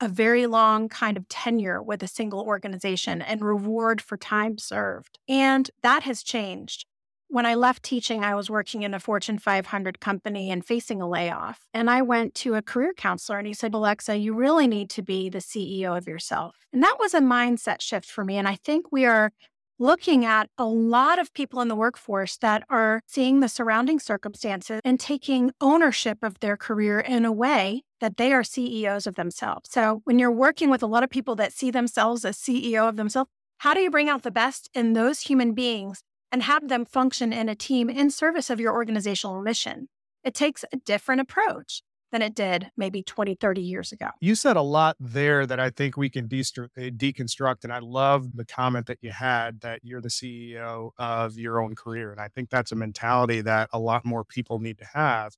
a 0.00 0.08
very 0.08 0.48
long 0.48 0.88
kind 0.88 1.16
of 1.16 1.28
tenure 1.28 1.80
with 1.80 2.02
a 2.02 2.08
single 2.08 2.40
organization 2.40 3.22
and 3.22 3.44
reward 3.44 4.00
for 4.00 4.16
time 4.16 4.58
served. 4.58 5.20
And 5.28 5.70
that 5.82 6.02
has 6.02 6.24
changed. 6.24 6.86
When 7.32 7.46
I 7.46 7.54
left 7.54 7.82
teaching, 7.82 8.22
I 8.22 8.34
was 8.34 8.50
working 8.50 8.82
in 8.82 8.92
a 8.92 9.00
Fortune 9.00 9.38
500 9.38 10.00
company 10.00 10.50
and 10.50 10.62
facing 10.62 11.00
a 11.00 11.08
layoff. 11.08 11.60
And 11.72 11.88
I 11.88 12.02
went 12.02 12.34
to 12.34 12.56
a 12.56 12.60
career 12.60 12.92
counselor 12.94 13.38
and 13.38 13.46
he 13.46 13.54
said, 13.54 13.72
Alexa, 13.72 14.18
you 14.18 14.34
really 14.34 14.66
need 14.66 14.90
to 14.90 15.00
be 15.00 15.30
the 15.30 15.38
CEO 15.38 15.96
of 15.96 16.06
yourself. 16.06 16.66
And 16.74 16.82
that 16.82 16.98
was 17.00 17.14
a 17.14 17.20
mindset 17.20 17.80
shift 17.80 18.04
for 18.10 18.22
me. 18.22 18.36
And 18.36 18.46
I 18.46 18.56
think 18.56 18.92
we 18.92 19.06
are 19.06 19.32
looking 19.78 20.26
at 20.26 20.50
a 20.58 20.66
lot 20.66 21.18
of 21.18 21.32
people 21.32 21.62
in 21.62 21.68
the 21.68 21.74
workforce 21.74 22.36
that 22.36 22.64
are 22.68 23.00
seeing 23.06 23.40
the 23.40 23.48
surrounding 23.48 23.98
circumstances 23.98 24.82
and 24.84 25.00
taking 25.00 25.52
ownership 25.58 26.18
of 26.20 26.38
their 26.40 26.58
career 26.58 27.00
in 27.00 27.24
a 27.24 27.32
way 27.32 27.82
that 28.02 28.18
they 28.18 28.34
are 28.34 28.44
CEOs 28.44 29.06
of 29.06 29.14
themselves. 29.14 29.70
So 29.70 30.02
when 30.04 30.18
you're 30.18 30.30
working 30.30 30.68
with 30.68 30.82
a 30.82 30.86
lot 30.86 31.02
of 31.02 31.08
people 31.08 31.34
that 31.36 31.54
see 31.54 31.70
themselves 31.70 32.26
as 32.26 32.36
CEO 32.36 32.86
of 32.86 32.96
themselves, 32.96 33.30
how 33.56 33.72
do 33.72 33.80
you 33.80 33.90
bring 33.90 34.10
out 34.10 34.22
the 34.22 34.30
best 34.30 34.68
in 34.74 34.92
those 34.92 35.20
human 35.20 35.54
beings 35.54 36.02
and 36.32 36.42
have 36.42 36.68
them 36.68 36.84
function 36.86 37.32
in 37.32 37.48
a 37.48 37.54
team 37.54 37.90
in 37.90 38.10
service 38.10 38.50
of 38.50 38.58
your 38.58 38.72
organizational 38.72 39.40
mission. 39.42 39.88
It 40.24 40.34
takes 40.34 40.64
a 40.72 40.76
different 40.78 41.20
approach 41.20 41.82
than 42.10 42.22
it 42.22 42.34
did 42.34 42.70
maybe 42.76 43.02
20, 43.02 43.34
30 43.34 43.60
years 43.60 43.90
ago. 43.90 44.08
You 44.20 44.34
said 44.34 44.56
a 44.56 44.62
lot 44.62 44.96
there 45.00 45.46
that 45.46 45.58
I 45.58 45.70
think 45.70 45.96
we 45.96 46.10
can 46.10 46.28
de- 46.28 46.40
eh, 46.76 46.90
deconstruct. 46.90 47.64
And 47.64 47.72
I 47.72 47.78
love 47.78 48.36
the 48.36 48.44
comment 48.44 48.86
that 48.86 48.98
you 49.00 49.10
had 49.10 49.60
that 49.62 49.80
you're 49.82 50.02
the 50.02 50.08
CEO 50.08 50.90
of 50.98 51.38
your 51.38 51.60
own 51.60 51.74
career. 51.74 52.12
And 52.12 52.20
I 52.20 52.28
think 52.28 52.50
that's 52.50 52.70
a 52.70 52.76
mentality 52.76 53.40
that 53.40 53.70
a 53.72 53.78
lot 53.78 54.04
more 54.04 54.24
people 54.24 54.58
need 54.58 54.78
to 54.78 54.86
have. 54.92 55.34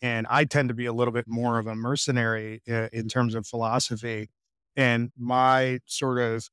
And 0.00 0.26
I 0.28 0.44
tend 0.44 0.68
to 0.70 0.74
be 0.74 0.86
a 0.86 0.92
little 0.92 1.12
bit 1.12 1.26
more 1.28 1.58
of 1.58 1.66
a 1.66 1.74
mercenary 1.74 2.62
uh, 2.68 2.88
in 2.92 3.08
terms 3.08 3.34
of 3.34 3.46
philosophy. 3.46 4.30
And 4.76 5.12
my 5.16 5.80
sort 5.86 6.18
of 6.20 6.48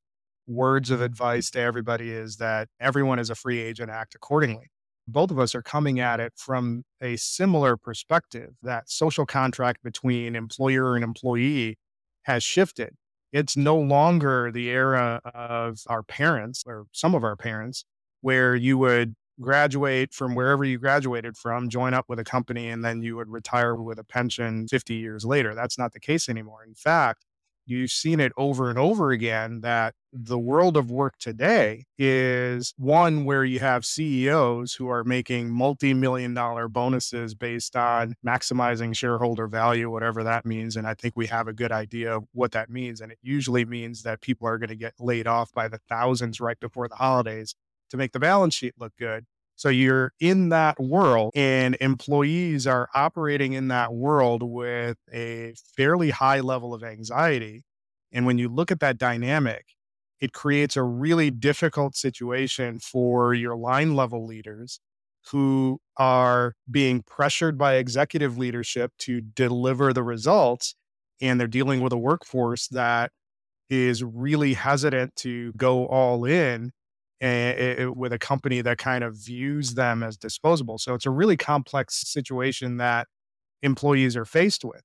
words 0.46 0.90
of 0.90 1.00
advice 1.00 1.50
to 1.50 1.60
everybody 1.60 2.10
is 2.10 2.36
that 2.36 2.68
everyone 2.80 3.18
is 3.18 3.30
a 3.30 3.34
free 3.34 3.60
agent, 3.60 3.90
act 3.90 4.14
accordingly. 4.14 4.70
Both 5.08 5.30
of 5.30 5.38
us 5.38 5.54
are 5.54 5.62
coming 5.62 6.00
at 6.00 6.20
it 6.20 6.32
from 6.36 6.84
a 7.00 7.16
similar 7.16 7.76
perspective 7.76 8.50
that 8.62 8.88
social 8.88 9.26
contract 9.26 9.82
between 9.82 10.36
employer 10.36 10.94
and 10.94 11.02
employee 11.02 11.76
has 12.22 12.42
shifted. 12.42 12.94
It's 13.32 13.56
no 13.56 13.76
longer 13.76 14.52
the 14.52 14.68
era 14.68 15.20
of 15.34 15.80
our 15.88 16.02
parents 16.02 16.62
or 16.66 16.84
some 16.92 17.14
of 17.14 17.24
our 17.24 17.36
parents 17.36 17.84
where 18.20 18.54
you 18.54 18.78
would 18.78 19.14
graduate 19.40 20.12
from 20.12 20.34
wherever 20.34 20.64
you 20.64 20.78
graduated 20.78 21.36
from, 21.36 21.68
join 21.68 21.94
up 21.94 22.04
with 22.08 22.18
a 22.18 22.24
company, 22.24 22.68
and 22.68 22.84
then 22.84 23.02
you 23.02 23.16
would 23.16 23.28
retire 23.28 23.74
with 23.74 23.98
a 23.98 24.04
pension 24.04 24.68
50 24.68 24.94
years 24.94 25.24
later. 25.24 25.54
That's 25.54 25.78
not 25.78 25.92
the 25.92 26.00
case 26.00 26.28
anymore. 26.28 26.64
In 26.66 26.74
fact, 26.74 27.24
you've 27.66 27.90
seen 27.90 28.20
it 28.20 28.32
over 28.36 28.70
and 28.70 28.78
over 28.78 29.10
again 29.10 29.60
that 29.60 29.94
the 30.12 30.38
world 30.38 30.76
of 30.76 30.90
work 30.90 31.16
today 31.18 31.84
is 31.96 32.74
one 32.76 33.24
where 33.24 33.44
you 33.44 33.58
have 33.60 33.86
CEOs 33.86 34.74
who 34.74 34.88
are 34.88 35.04
making 35.04 35.50
multi 35.50 35.94
million 35.94 36.34
dollar 36.34 36.68
bonuses 36.68 37.34
based 37.34 37.76
on 37.76 38.14
maximizing 38.26 38.94
shareholder 38.94 39.46
value, 39.46 39.90
whatever 39.90 40.22
that 40.24 40.44
means. 40.44 40.76
And 40.76 40.86
I 40.86 40.94
think 40.94 41.14
we 41.16 41.26
have 41.28 41.48
a 41.48 41.52
good 41.52 41.72
idea 41.72 42.16
of 42.16 42.24
what 42.32 42.52
that 42.52 42.68
means. 42.68 43.00
And 43.00 43.10
it 43.10 43.18
usually 43.22 43.64
means 43.64 44.02
that 44.02 44.20
people 44.20 44.46
are 44.46 44.58
going 44.58 44.68
to 44.68 44.76
get 44.76 44.94
laid 44.98 45.26
off 45.26 45.52
by 45.52 45.68
the 45.68 45.80
thousands 45.88 46.40
right 46.40 46.60
before 46.60 46.88
the 46.88 46.96
holidays 46.96 47.54
to 47.90 47.96
make 47.96 48.12
the 48.12 48.20
balance 48.20 48.54
sheet 48.54 48.74
look 48.78 48.92
good. 48.98 49.24
So 49.62 49.68
you're 49.68 50.12
in 50.18 50.48
that 50.48 50.80
world, 50.80 51.30
and 51.36 51.76
employees 51.80 52.66
are 52.66 52.88
operating 52.96 53.52
in 53.52 53.68
that 53.68 53.94
world 53.94 54.42
with 54.42 54.96
a 55.12 55.54
fairly 55.76 56.10
high 56.10 56.40
level 56.40 56.74
of 56.74 56.82
anxiety. 56.82 57.62
And 58.10 58.26
when 58.26 58.38
you 58.38 58.48
look 58.48 58.72
at 58.72 58.80
that 58.80 58.98
dynamic, 58.98 59.66
it 60.20 60.32
creates 60.32 60.76
a 60.76 60.82
really 60.82 61.30
difficult 61.30 61.94
situation 61.94 62.80
for 62.80 63.34
your 63.34 63.54
line 63.54 63.94
level 63.94 64.26
leaders 64.26 64.80
who 65.30 65.78
are 65.96 66.54
being 66.68 67.04
pressured 67.06 67.56
by 67.56 67.74
executive 67.76 68.36
leadership 68.36 68.90
to 68.98 69.20
deliver 69.20 69.92
the 69.92 70.02
results. 70.02 70.74
And 71.20 71.38
they're 71.38 71.46
dealing 71.46 71.82
with 71.82 71.92
a 71.92 71.98
workforce 71.98 72.66
that 72.66 73.12
is 73.70 74.02
really 74.02 74.54
hesitant 74.54 75.14
to 75.18 75.52
go 75.52 75.86
all 75.86 76.24
in 76.24 76.72
and, 77.22 77.96
with 77.96 78.12
a 78.12 78.18
company 78.18 78.60
that 78.60 78.78
kind 78.78 79.04
of 79.04 79.16
views 79.16 79.74
them 79.74 80.02
as 80.02 80.16
disposable. 80.16 80.78
So 80.78 80.94
it's 80.94 81.06
a 81.06 81.10
really 81.10 81.36
complex 81.36 81.96
situation 82.08 82.76
that 82.78 83.06
employees 83.62 84.16
are 84.16 84.24
faced 84.24 84.64
with. 84.64 84.82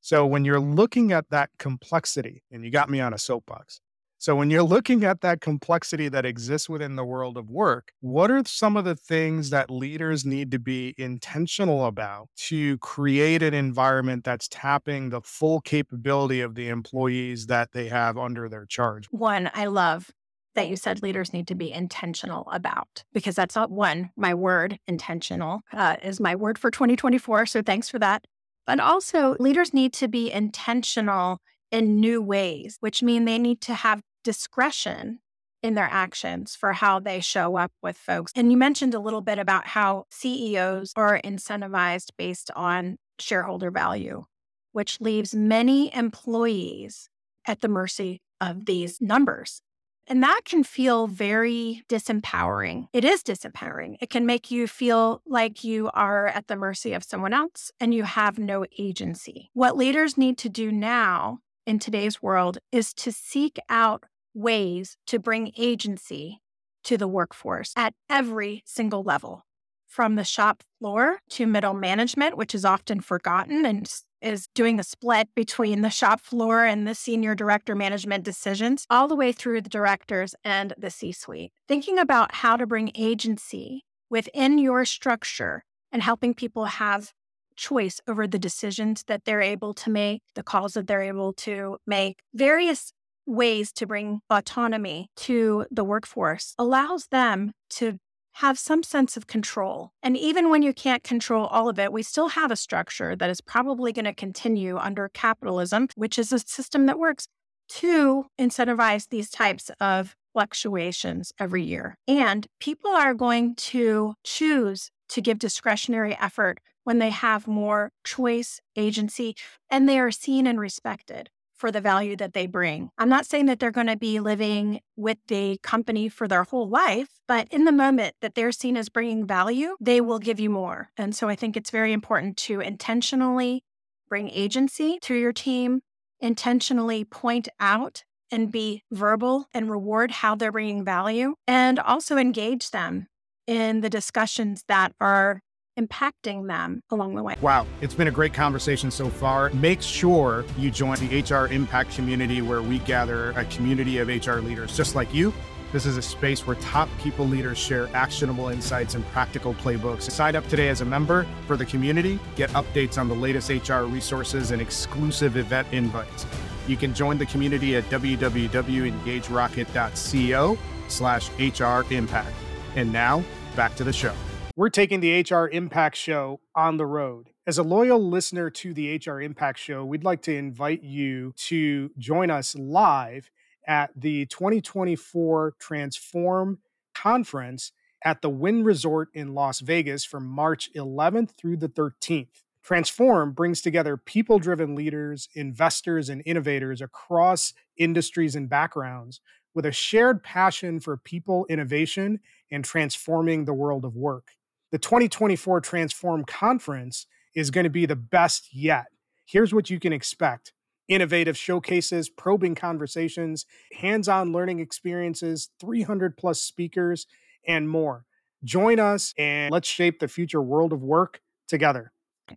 So 0.00 0.26
when 0.26 0.44
you're 0.44 0.60
looking 0.60 1.12
at 1.12 1.30
that 1.30 1.50
complexity, 1.58 2.42
and 2.52 2.64
you 2.64 2.70
got 2.70 2.90
me 2.90 3.00
on 3.00 3.12
a 3.12 3.18
soapbox. 3.18 3.80
So 4.20 4.34
when 4.34 4.50
you're 4.50 4.64
looking 4.64 5.04
at 5.04 5.20
that 5.20 5.40
complexity 5.40 6.08
that 6.08 6.26
exists 6.26 6.68
within 6.68 6.96
the 6.96 7.04
world 7.04 7.36
of 7.36 7.48
work, 7.50 7.92
what 8.00 8.32
are 8.32 8.42
some 8.44 8.76
of 8.76 8.84
the 8.84 8.96
things 8.96 9.50
that 9.50 9.70
leaders 9.70 10.24
need 10.24 10.50
to 10.50 10.58
be 10.58 10.92
intentional 10.98 11.86
about 11.86 12.28
to 12.48 12.78
create 12.78 13.44
an 13.44 13.54
environment 13.54 14.24
that's 14.24 14.48
tapping 14.48 15.10
the 15.10 15.20
full 15.20 15.60
capability 15.60 16.40
of 16.40 16.56
the 16.56 16.68
employees 16.68 17.46
that 17.46 17.70
they 17.72 17.86
have 17.88 18.18
under 18.18 18.48
their 18.48 18.66
charge? 18.66 19.06
One, 19.10 19.52
I 19.54 19.66
love 19.66 20.10
that 20.58 20.68
you 20.68 20.74
said 20.74 21.04
leaders 21.04 21.32
need 21.32 21.46
to 21.46 21.54
be 21.54 21.70
intentional 21.70 22.48
about 22.50 23.04
because 23.12 23.36
that's 23.36 23.54
not 23.54 23.70
one 23.70 24.10
my 24.16 24.34
word 24.34 24.76
intentional 24.88 25.60
uh, 25.72 25.94
is 26.02 26.18
my 26.18 26.34
word 26.34 26.58
for 26.58 26.68
2024 26.68 27.46
so 27.46 27.62
thanks 27.62 27.88
for 27.88 28.00
that. 28.00 28.24
But 28.66 28.80
also 28.80 29.36
leaders 29.38 29.72
need 29.72 29.92
to 29.94 30.08
be 30.08 30.32
intentional 30.32 31.38
in 31.70 32.00
new 32.00 32.20
ways 32.20 32.76
which 32.80 33.04
mean 33.04 33.24
they 33.24 33.38
need 33.38 33.60
to 33.62 33.74
have 33.74 34.02
discretion 34.24 35.20
in 35.62 35.74
their 35.74 35.88
actions 35.90 36.56
for 36.56 36.72
how 36.72 36.98
they 36.98 37.20
show 37.20 37.56
up 37.56 37.70
with 37.80 37.96
folks. 37.96 38.32
And 38.34 38.50
you 38.50 38.58
mentioned 38.58 38.94
a 38.94 39.00
little 39.00 39.20
bit 39.20 39.38
about 39.38 39.68
how 39.68 40.06
ceos 40.10 40.92
are 40.96 41.20
incentivized 41.24 42.10
based 42.18 42.50
on 42.56 42.96
shareholder 43.20 43.70
value 43.70 44.24
which 44.72 45.00
leaves 45.00 45.34
many 45.34 45.94
employees 45.94 47.08
at 47.46 47.60
the 47.60 47.68
mercy 47.68 48.20
of 48.40 48.66
these 48.66 49.00
numbers 49.00 49.62
and 50.08 50.22
that 50.22 50.40
can 50.44 50.64
feel 50.64 51.06
very 51.06 51.84
disempowering. 51.88 52.88
It 52.92 53.04
is 53.04 53.22
disempowering. 53.22 53.96
It 54.00 54.10
can 54.10 54.26
make 54.26 54.50
you 54.50 54.66
feel 54.66 55.22
like 55.26 55.62
you 55.62 55.90
are 55.92 56.26
at 56.26 56.48
the 56.48 56.56
mercy 56.56 56.94
of 56.94 57.04
someone 57.04 57.34
else 57.34 57.70
and 57.78 57.94
you 57.94 58.04
have 58.04 58.38
no 58.38 58.64
agency. 58.78 59.50
What 59.52 59.76
leaders 59.76 60.16
need 60.16 60.38
to 60.38 60.48
do 60.48 60.72
now 60.72 61.40
in 61.66 61.78
today's 61.78 62.22
world 62.22 62.58
is 62.72 62.94
to 62.94 63.12
seek 63.12 63.58
out 63.68 64.04
ways 64.34 64.96
to 65.06 65.18
bring 65.18 65.52
agency 65.56 66.40
to 66.84 66.96
the 66.96 67.08
workforce 67.08 67.72
at 67.76 67.92
every 68.08 68.62
single 68.64 69.02
level, 69.02 69.44
from 69.86 70.14
the 70.14 70.24
shop 70.24 70.62
floor 70.78 71.18
to 71.28 71.46
middle 71.46 71.74
management, 71.74 72.36
which 72.36 72.54
is 72.54 72.64
often 72.64 73.00
forgotten 73.00 73.66
and 73.66 73.92
is 74.20 74.48
doing 74.54 74.78
a 74.78 74.84
split 74.84 75.28
between 75.34 75.82
the 75.82 75.90
shop 75.90 76.20
floor 76.20 76.64
and 76.64 76.86
the 76.86 76.94
senior 76.94 77.34
director 77.34 77.74
management 77.74 78.24
decisions, 78.24 78.86
all 78.90 79.08
the 79.08 79.16
way 79.16 79.32
through 79.32 79.60
the 79.60 79.68
directors 79.68 80.34
and 80.44 80.74
the 80.76 80.90
C 80.90 81.12
suite. 81.12 81.52
Thinking 81.66 81.98
about 81.98 82.36
how 82.36 82.56
to 82.56 82.66
bring 82.66 82.92
agency 82.94 83.84
within 84.10 84.58
your 84.58 84.84
structure 84.84 85.64
and 85.92 86.02
helping 86.02 86.34
people 86.34 86.66
have 86.66 87.12
choice 87.56 88.00
over 88.06 88.26
the 88.26 88.38
decisions 88.38 89.04
that 89.08 89.24
they're 89.24 89.42
able 89.42 89.74
to 89.74 89.90
make, 89.90 90.22
the 90.34 90.42
calls 90.42 90.74
that 90.74 90.86
they're 90.86 91.02
able 91.02 91.32
to 91.32 91.76
make, 91.86 92.20
various 92.32 92.92
ways 93.26 93.72
to 93.72 93.86
bring 93.86 94.20
autonomy 94.30 95.10
to 95.16 95.66
the 95.70 95.84
workforce 95.84 96.54
allows 96.58 97.08
them 97.08 97.52
to 97.68 97.98
have 98.38 98.58
some 98.58 98.84
sense 98.84 99.16
of 99.16 99.26
control. 99.26 99.90
And 100.00 100.16
even 100.16 100.48
when 100.48 100.62
you 100.62 100.72
can't 100.72 101.02
control 101.02 101.46
all 101.46 101.68
of 101.68 101.78
it, 101.78 101.92
we 101.92 102.04
still 102.04 102.28
have 102.28 102.52
a 102.52 102.56
structure 102.56 103.16
that 103.16 103.30
is 103.30 103.40
probably 103.40 103.92
going 103.92 104.04
to 104.04 104.14
continue 104.14 104.76
under 104.76 105.08
capitalism, 105.08 105.88
which 105.96 106.20
is 106.20 106.32
a 106.32 106.38
system 106.38 106.86
that 106.86 107.00
works 107.00 107.26
to 107.68 108.26
incentivize 108.40 109.08
these 109.08 109.28
types 109.28 109.72
of 109.80 110.14
fluctuations 110.32 111.32
every 111.40 111.64
year. 111.64 111.96
And 112.06 112.46
people 112.60 112.92
are 112.92 113.12
going 113.12 113.56
to 113.56 114.14
choose 114.22 114.90
to 115.08 115.20
give 115.20 115.40
discretionary 115.40 116.16
effort 116.20 116.60
when 116.84 117.00
they 117.00 117.10
have 117.10 117.48
more 117.48 117.90
choice, 118.04 118.60
agency, 118.76 119.34
and 119.68 119.88
they 119.88 119.98
are 119.98 120.12
seen 120.12 120.46
and 120.46 120.60
respected 120.60 121.28
for 121.58 121.70
the 121.70 121.80
value 121.80 122.16
that 122.16 122.32
they 122.32 122.46
bring. 122.46 122.90
I'm 122.96 123.08
not 123.08 123.26
saying 123.26 123.46
that 123.46 123.58
they're 123.58 123.70
going 123.70 123.88
to 123.88 123.96
be 123.96 124.20
living 124.20 124.80
with 124.96 125.18
the 125.28 125.58
company 125.62 126.08
for 126.08 126.28
their 126.28 126.44
whole 126.44 126.68
life, 126.68 127.08
but 127.26 127.48
in 127.50 127.64
the 127.64 127.72
moment 127.72 128.14
that 128.22 128.34
they're 128.34 128.52
seen 128.52 128.76
as 128.76 128.88
bringing 128.88 129.26
value, 129.26 129.76
they 129.80 130.00
will 130.00 130.18
give 130.18 130.40
you 130.40 130.50
more. 130.50 130.90
And 130.96 131.14
so 131.14 131.28
I 131.28 131.34
think 131.34 131.56
it's 131.56 131.70
very 131.70 131.92
important 131.92 132.36
to 132.38 132.60
intentionally 132.60 133.64
bring 134.08 134.30
agency 134.30 134.98
to 135.02 135.14
your 135.14 135.32
team 135.32 135.80
intentionally 136.20 137.04
point 137.04 137.48
out 137.60 138.04
and 138.30 138.52
be 138.52 138.82
verbal 138.90 139.46
and 139.54 139.70
reward 139.70 140.10
how 140.10 140.34
they're 140.34 140.52
bringing 140.52 140.84
value 140.84 141.34
and 141.46 141.78
also 141.78 142.16
engage 142.16 142.70
them 142.70 143.06
in 143.46 143.80
the 143.80 143.88
discussions 143.88 144.64
that 144.68 144.92
are 145.00 145.40
impacting 145.78 146.48
them 146.48 146.82
along 146.90 147.14
the 147.14 147.22
way. 147.22 147.36
Wow, 147.40 147.66
it's 147.80 147.94
been 147.94 148.08
a 148.08 148.12
great 148.12 148.34
conversation 148.34 148.90
so 148.90 149.08
far. 149.08 149.50
Make 149.50 149.80
sure 149.80 150.44
you 150.58 150.70
join 150.70 150.98
the 150.98 151.22
HR 151.22 151.46
Impact 151.52 151.94
community 151.94 152.42
where 152.42 152.62
we 152.62 152.80
gather 152.80 153.30
a 153.30 153.44
community 153.46 153.96
of 153.98 154.08
HR 154.08 154.40
leaders 154.40 154.76
just 154.76 154.94
like 154.94 155.14
you. 155.14 155.32
This 155.70 155.84
is 155.84 155.98
a 155.98 156.02
space 156.02 156.46
where 156.46 156.56
top 156.56 156.88
people 156.98 157.26
leaders 157.26 157.58
share 157.58 157.94
actionable 157.94 158.48
insights 158.48 158.94
and 158.94 159.04
practical 159.08 159.52
playbooks. 159.54 160.10
Sign 160.10 160.34
up 160.34 160.48
today 160.48 160.70
as 160.70 160.80
a 160.80 160.86
member 160.86 161.26
for 161.46 161.58
the 161.58 161.66
community, 161.66 162.18
get 162.36 162.48
updates 162.50 162.96
on 162.96 163.08
the 163.08 163.14
latest 163.14 163.50
HR 163.50 163.82
resources 163.82 164.50
and 164.50 164.62
exclusive 164.62 165.36
event 165.36 165.68
invites. 165.72 166.24
You 166.66 166.78
can 166.78 166.94
join 166.94 167.18
the 167.18 167.26
community 167.26 167.76
at 167.76 167.84
www.engagerocket.co 167.84 170.58
slash 170.88 171.28
HR 171.38 171.84
Impact. 171.92 172.34
And 172.76 172.92
now, 172.92 173.22
back 173.54 173.76
to 173.76 173.84
the 173.84 173.92
show. 173.92 174.14
We're 174.58 174.70
taking 174.70 174.98
the 174.98 175.20
HR 175.20 175.48
Impact 175.52 175.94
Show 175.94 176.40
on 176.52 176.78
the 176.78 176.84
road. 176.84 177.30
As 177.46 177.58
a 177.58 177.62
loyal 177.62 178.04
listener 178.04 178.50
to 178.50 178.74
the 178.74 178.96
HR 178.96 179.20
Impact 179.20 179.56
Show, 179.56 179.84
we'd 179.84 180.02
like 180.02 180.20
to 180.22 180.34
invite 180.34 180.82
you 180.82 181.32
to 181.36 181.92
join 181.96 182.28
us 182.28 182.56
live 182.56 183.30
at 183.68 183.92
the 183.94 184.26
2024 184.26 185.54
Transform 185.60 186.58
Conference 186.92 187.70
at 188.04 188.20
the 188.20 188.28
Wynn 188.28 188.64
Resort 188.64 189.10
in 189.14 189.32
Las 189.32 189.60
Vegas 189.60 190.04
from 190.04 190.26
March 190.26 190.70
11th 190.74 191.36
through 191.36 191.58
the 191.58 191.68
13th. 191.68 192.42
Transform 192.60 193.34
brings 193.34 193.60
together 193.60 193.96
people 193.96 194.40
driven 194.40 194.74
leaders, 194.74 195.28
investors, 195.36 196.08
and 196.08 196.20
innovators 196.26 196.80
across 196.80 197.54
industries 197.76 198.34
and 198.34 198.48
backgrounds 198.48 199.20
with 199.54 199.64
a 199.64 199.70
shared 199.70 200.24
passion 200.24 200.80
for 200.80 200.96
people 200.96 201.46
innovation 201.48 202.18
and 202.50 202.64
transforming 202.64 203.44
the 203.44 203.54
world 203.54 203.84
of 203.84 203.94
work 203.94 204.32
the 204.70 204.78
2024 204.78 205.60
Transform 205.60 206.24
Conference 206.24 207.06
is 207.34 207.50
going 207.50 207.64
to 207.64 207.70
be 207.70 207.86
the 207.86 207.96
best 207.96 208.48
yet. 208.52 208.86
Here's 209.24 209.54
what 209.54 209.70
you 209.70 209.78
can 209.78 209.92
expect 209.92 210.52
innovative 210.88 211.36
showcases, 211.36 212.08
probing 212.08 212.54
conversations, 212.54 213.44
hands 213.72 214.08
on 214.08 214.32
learning 214.32 214.58
experiences, 214.58 215.50
300 215.60 216.16
plus 216.16 216.40
speakers, 216.40 217.06
and 217.46 217.68
more. 217.68 218.04
Join 218.42 218.80
us 218.80 219.12
and 219.18 219.52
let's 219.52 219.68
shape 219.68 220.00
the 220.00 220.08
future 220.08 220.40
world 220.40 220.72
of 220.72 220.82
work 220.82 221.20
together. 221.46 221.92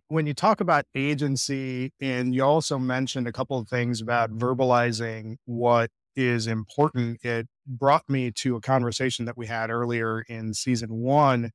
When 0.08 0.26
you 0.26 0.34
talk 0.34 0.60
about 0.60 0.84
agency, 0.94 1.92
and 2.00 2.34
you 2.34 2.42
also 2.42 2.78
mentioned 2.78 3.26
a 3.26 3.32
couple 3.32 3.58
of 3.58 3.68
things 3.68 4.00
about 4.00 4.30
verbalizing 4.36 5.36
what 5.44 5.90
is 6.16 6.46
important, 6.46 7.24
it 7.24 7.46
brought 7.66 8.08
me 8.08 8.30
to 8.32 8.56
a 8.56 8.60
conversation 8.60 9.24
that 9.26 9.36
we 9.36 9.46
had 9.46 9.70
earlier 9.70 10.22
in 10.28 10.54
season 10.54 10.90
one 10.92 11.50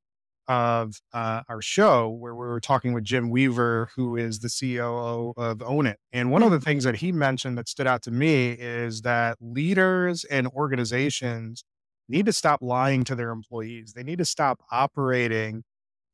of 0.48 1.02
uh, 1.14 1.42
our 1.50 1.62
show 1.62 2.10
where 2.10 2.34
we 2.34 2.46
were 2.48 2.60
talking 2.60 2.94
with 2.94 3.04
Jim 3.04 3.30
Weaver, 3.30 3.90
who 3.96 4.16
is 4.16 4.40
the 4.40 4.50
COO 4.50 5.34
of 5.38 5.58
Onin. 5.60 5.96
And 6.14 6.32
one 6.32 6.44
of 6.44 6.52
the 6.52 6.60
things 6.60 6.84
that 6.84 6.98
he 6.98 7.12
mentioned 7.12 7.58
that 7.58 7.68
stood 7.68 7.88
out 7.88 8.02
to 8.04 8.12
me 8.12 8.52
is 8.52 9.02
that 9.02 9.38
leaders 9.42 10.24
and 10.26 10.48
organizations 10.48 11.64
need 12.10 12.26
to 12.26 12.34
stop 12.34 12.62
lying 12.62 13.04
to 13.04 13.16
their 13.16 13.32
employees. 13.32 13.94
They 13.94 14.04
need 14.04 14.20
to 14.20 14.26
stop 14.26 14.62
operating 14.72 15.64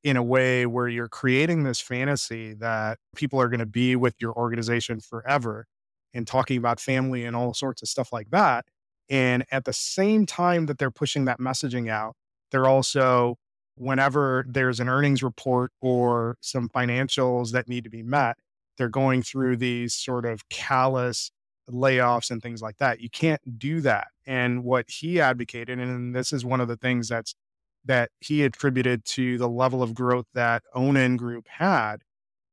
in 0.04 0.18
a 0.18 0.24
way 0.24 0.66
where 0.66 0.88
you're 0.88 1.08
creating 1.08 1.64
this 1.64 1.80
fantasy 1.80 2.54
that 2.56 2.98
people 3.16 3.40
are 3.40 3.48
going 3.48 3.60
to 3.60 3.66
be 3.66 3.96
with 3.96 4.16
your 4.20 4.34
organization 4.34 5.00
forever 5.00 5.66
and 6.14 6.28
talking 6.28 6.58
about 6.58 6.80
family 6.80 7.26
and 7.26 7.36
all 7.36 7.54
sorts 7.54 7.82
of 7.82 7.88
stuff 7.88 8.12
like 8.12 8.30
that. 8.32 8.66
And 9.10 9.46
at 9.52 9.66
the 9.66 9.74
same 9.74 10.26
time 10.26 10.66
that 10.66 10.78
they're 10.78 10.92
pushing 10.92 11.26
that 11.26 11.40
messaging 11.40 11.90
out, 11.90 12.16
they're 12.52 12.68
also 12.68 13.38
whenever 13.76 14.46
there's 14.48 14.80
an 14.80 14.90
earnings 14.90 15.24
report 15.24 15.72
or 15.82 16.38
some 16.42 16.70
financials 16.70 17.52
that 17.52 17.68
need 17.68 17.84
to 17.84 17.90
be 17.90 18.04
met, 18.04 18.38
they're 18.78 18.90
going 18.90 19.22
through 19.22 19.58
these 19.58 19.94
sort 19.94 20.26
of 20.26 20.48
callous 20.50 21.32
layoffs 21.70 22.30
and 22.30 22.42
things 22.42 22.62
like 22.62 22.78
that. 22.78 23.00
You 23.00 23.10
can't 23.10 23.58
do 23.58 23.82
that. 23.82 24.08
And 24.26 24.64
what 24.64 24.86
he 24.90 25.20
advocated, 25.20 25.80
and 25.80 26.16
this 26.16 26.34
is 26.34 26.46
one 26.46 26.62
of 26.62 26.68
the 26.68 26.78
things 26.78 27.08
that's 27.08 27.36
that 27.86 28.10
he 28.22 28.44
attributed 28.44 29.04
to 29.04 29.38
the 29.38 29.50
level 29.50 29.84
of 29.84 29.94
growth 29.94 30.26
that 30.34 30.64
Onin 30.74 31.18
Group 31.18 31.48
had, 31.50 31.98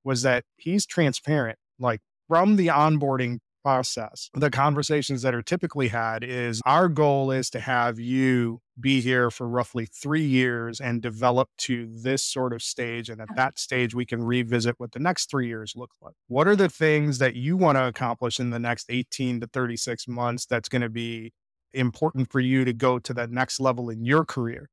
was 0.03 0.23
that 0.23 0.45
he's 0.57 0.87
transparent. 0.87 1.59
Like 1.79 2.01
from 2.29 2.57
the 2.57 2.69
onboarding 2.69 3.39
process. 3.63 4.31
The 4.35 4.51
conversations 4.51 5.23
that 5.23 5.35
are 5.35 5.43
typically 5.43 5.89
had 5.89 6.25
is 6.25 6.61
our 6.65 6.89
goal 6.89 7.31
is 7.31 7.51
to 7.51 7.61
have 7.61 7.99
you 7.99 8.61
be 8.81 9.01
here 9.01 9.31
for 9.31 9.47
roughly 9.49 9.87
three 9.87 10.25
years 10.25 10.81
and 10.81 11.03
develop 11.03 11.49
to 11.59 11.89
this 11.91 12.25
sort 12.25 12.53
of 12.53 12.63
stage. 12.63 13.09
And 13.09 13.21
at 13.21 13.29
that 13.37 13.59
stage, 13.59 13.95
we 13.95 14.07
can 14.07 14.23
revisit 14.23 14.77
what 14.79 14.93
the 14.93 14.99
next 14.99 15.31
three 15.31 15.49
years 15.49 15.75
look 15.77 15.91
like. 16.01 16.15
What 16.29 16.49
are 16.49 16.57
the 16.57 16.69
things 16.69 17.19
that 17.19 17.35
you 17.35 17.57
want 17.57 17.77
to 17.77 17.87
accomplish 17.87 18.41
in 18.41 18.51
the 18.51 18.59
next 18.59 18.87
18 18.89 19.41
to 19.41 19.47
36 19.47 20.09
months 20.09 20.47
that's 20.47 20.69
going 20.69 20.83
to 20.83 20.89
be 20.89 21.33
important 21.73 22.31
for 22.31 22.41
you 22.41 22.65
to 22.65 22.73
go 22.73 22.99
to 22.99 23.15
that 23.15 23.31
next 23.31 23.61
level 23.61 23.91
in 23.91 24.05
your 24.05 24.25
career? 24.25 24.71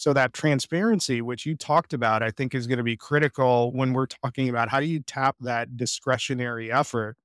So 0.00 0.14
that 0.14 0.32
transparency, 0.32 1.20
which 1.20 1.44
you 1.44 1.54
talked 1.54 1.92
about, 1.92 2.22
I 2.22 2.30
think 2.30 2.54
is 2.54 2.66
going 2.66 2.78
to 2.78 2.84
be 2.84 2.96
critical 2.96 3.70
when 3.72 3.92
we're 3.92 4.06
talking 4.06 4.48
about 4.48 4.70
how 4.70 4.80
do 4.80 4.86
you 4.86 5.00
tap 5.00 5.36
that 5.40 5.76
discretionary 5.76 6.72
effort 6.72 7.18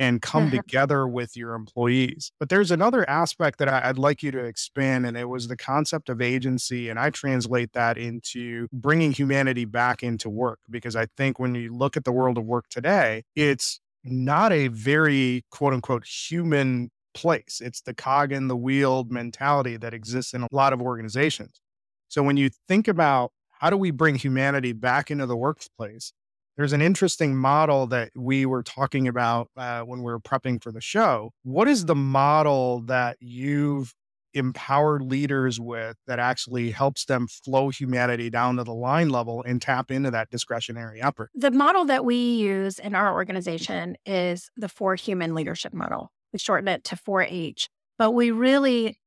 and 0.00 0.22
come 0.22 0.46
mm-hmm. 0.46 0.56
together 0.56 1.06
with 1.06 1.36
your 1.36 1.54
employees. 1.54 2.32
But 2.40 2.48
there's 2.48 2.70
another 2.70 3.08
aspect 3.08 3.58
that 3.58 3.68
I, 3.68 3.86
would 3.86 3.98
like 3.98 4.22
you 4.22 4.30
to 4.32 4.42
expand, 4.42 5.06
and 5.06 5.16
it 5.16 5.28
was 5.28 5.46
the 5.46 5.58
concept 5.58 6.08
of 6.08 6.22
agency. 6.22 6.88
And 6.88 6.98
I 6.98 7.10
translate 7.10 7.74
that 7.74 7.98
into 7.98 8.66
bringing 8.72 9.12
humanity 9.12 9.66
back 9.66 10.02
into 10.02 10.30
work, 10.30 10.58
because 10.70 10.96
I 10.96 11.06
think 11.18 11.38
when 11.38 11.54
you 11.54 11.76
look 11.76 11.98
at 11.98 12.04
the 12.04 12.12
world 12.12 12.38
of 12.38 12.44
work 12.44 12.64
today, 12.70 13.24
it's 13.36 13.78
not 14.02 14.52
a 14.52 14.68
very 14.68 15.44
quote 15.50 15.74
unquote 15.74 16.06
human 16.06 16.90
place. 17.12 17.60
It's 17.62 17.82
the 17.82 17.92
cog 17.92 18.32
in 18.32 18.48
the 18.48 18.56
wheel 18.56 19.04
mentality 19.10 19.76
that 19.76 19.92
exists 19.92 20.32
in 20.32 20.42
a 20.42 20.48
lot 20.50 20.72
of 20.72 20.80
organizations. 20.80 21.60
So 22.08 22.22
when 22.22 22.38
you 22.38 22.48
think 22.68 22.88
about 22.88 23.32
how 23.50 23.68
do 23.68 23.76
we 23.76 23.90
bring 23.90 24.14
humanity 24.14 24.72
back 24.72 25.10
into 25.10 25.26
the 25.26 25.36
workplace, 25.36 26.14
there's 26.56 26.72
an 26.72 26.82
interesting 26.82 27.36
model 27.36 27.86
that 27.88 28.10
we 28.14 28.44
were 28.44 28.62
talking 28.62 29.08
about 29.08 29.48
uh, 29.56 29.80
when 29.82 30.00
we 30.00 30.12
were 30.12 30.20
prepping 30.20 30.62
for 30.62 30.72
the 30.72 30.80
show. 30.80 31.32
What 31.42 31.68
is 31.68 31.86
the 31.86 31.94
model 31.94 32.82
that 32.82 33.16
you've 33.20 33.94
empowered 34.34 35.02
leaders 35.02 35.58
with 35.58 35.96
that 36.06 36.18
actually 36.18 36.70
helps 36.70 37.04
them 37.04 37.26
flow 37.26 37.68
humanity 37.68 38.30
down 38.30 38.56
to 38.56 38.64
the 38.64 38.74
line 38.74 39.08
level 39.08 39.42
and 39.46 39.60
tap 39.60 39.90
into 39.90 40.10
that 40.10 40.30
discretionary 40.30 41.00
effort? 41.00 41.30
The 41.34 41.50
model 41.50 41.84
that 41.86 42.04
we 42.04 42.16
use 42.16 42.78
in 42.78 42.94
our 42.94 43.12
organization 43.12 43.96
is 44.06 44.50
the 44.56 44.68
four 44.68 44.94
human 44.94 45.34
leadership 45.34 45.72
model. 45.72 46.12
We 46.32 46.38
shorten 46.38 46.68
it 46.68 46.84
to 46.84 46.96
4H, 46.96 47.68
but 47.98 48.12
we 48.12 48.30
really 48.30 48.98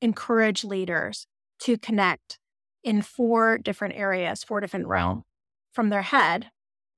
encourage 0.00 0.64
leaders 0.64 1.26
to 1.60 1.78
connect 1.78 2.38
in 2.82 3.02
four 3.02 3.58
different 3.58 3.94
areas, 3.94 4.42
four 4.42 4.60
different 4.60 4.88
realms 4.88 5.22
from 5.72 5.88
their 5.88 6.02
head, 6.02 6.50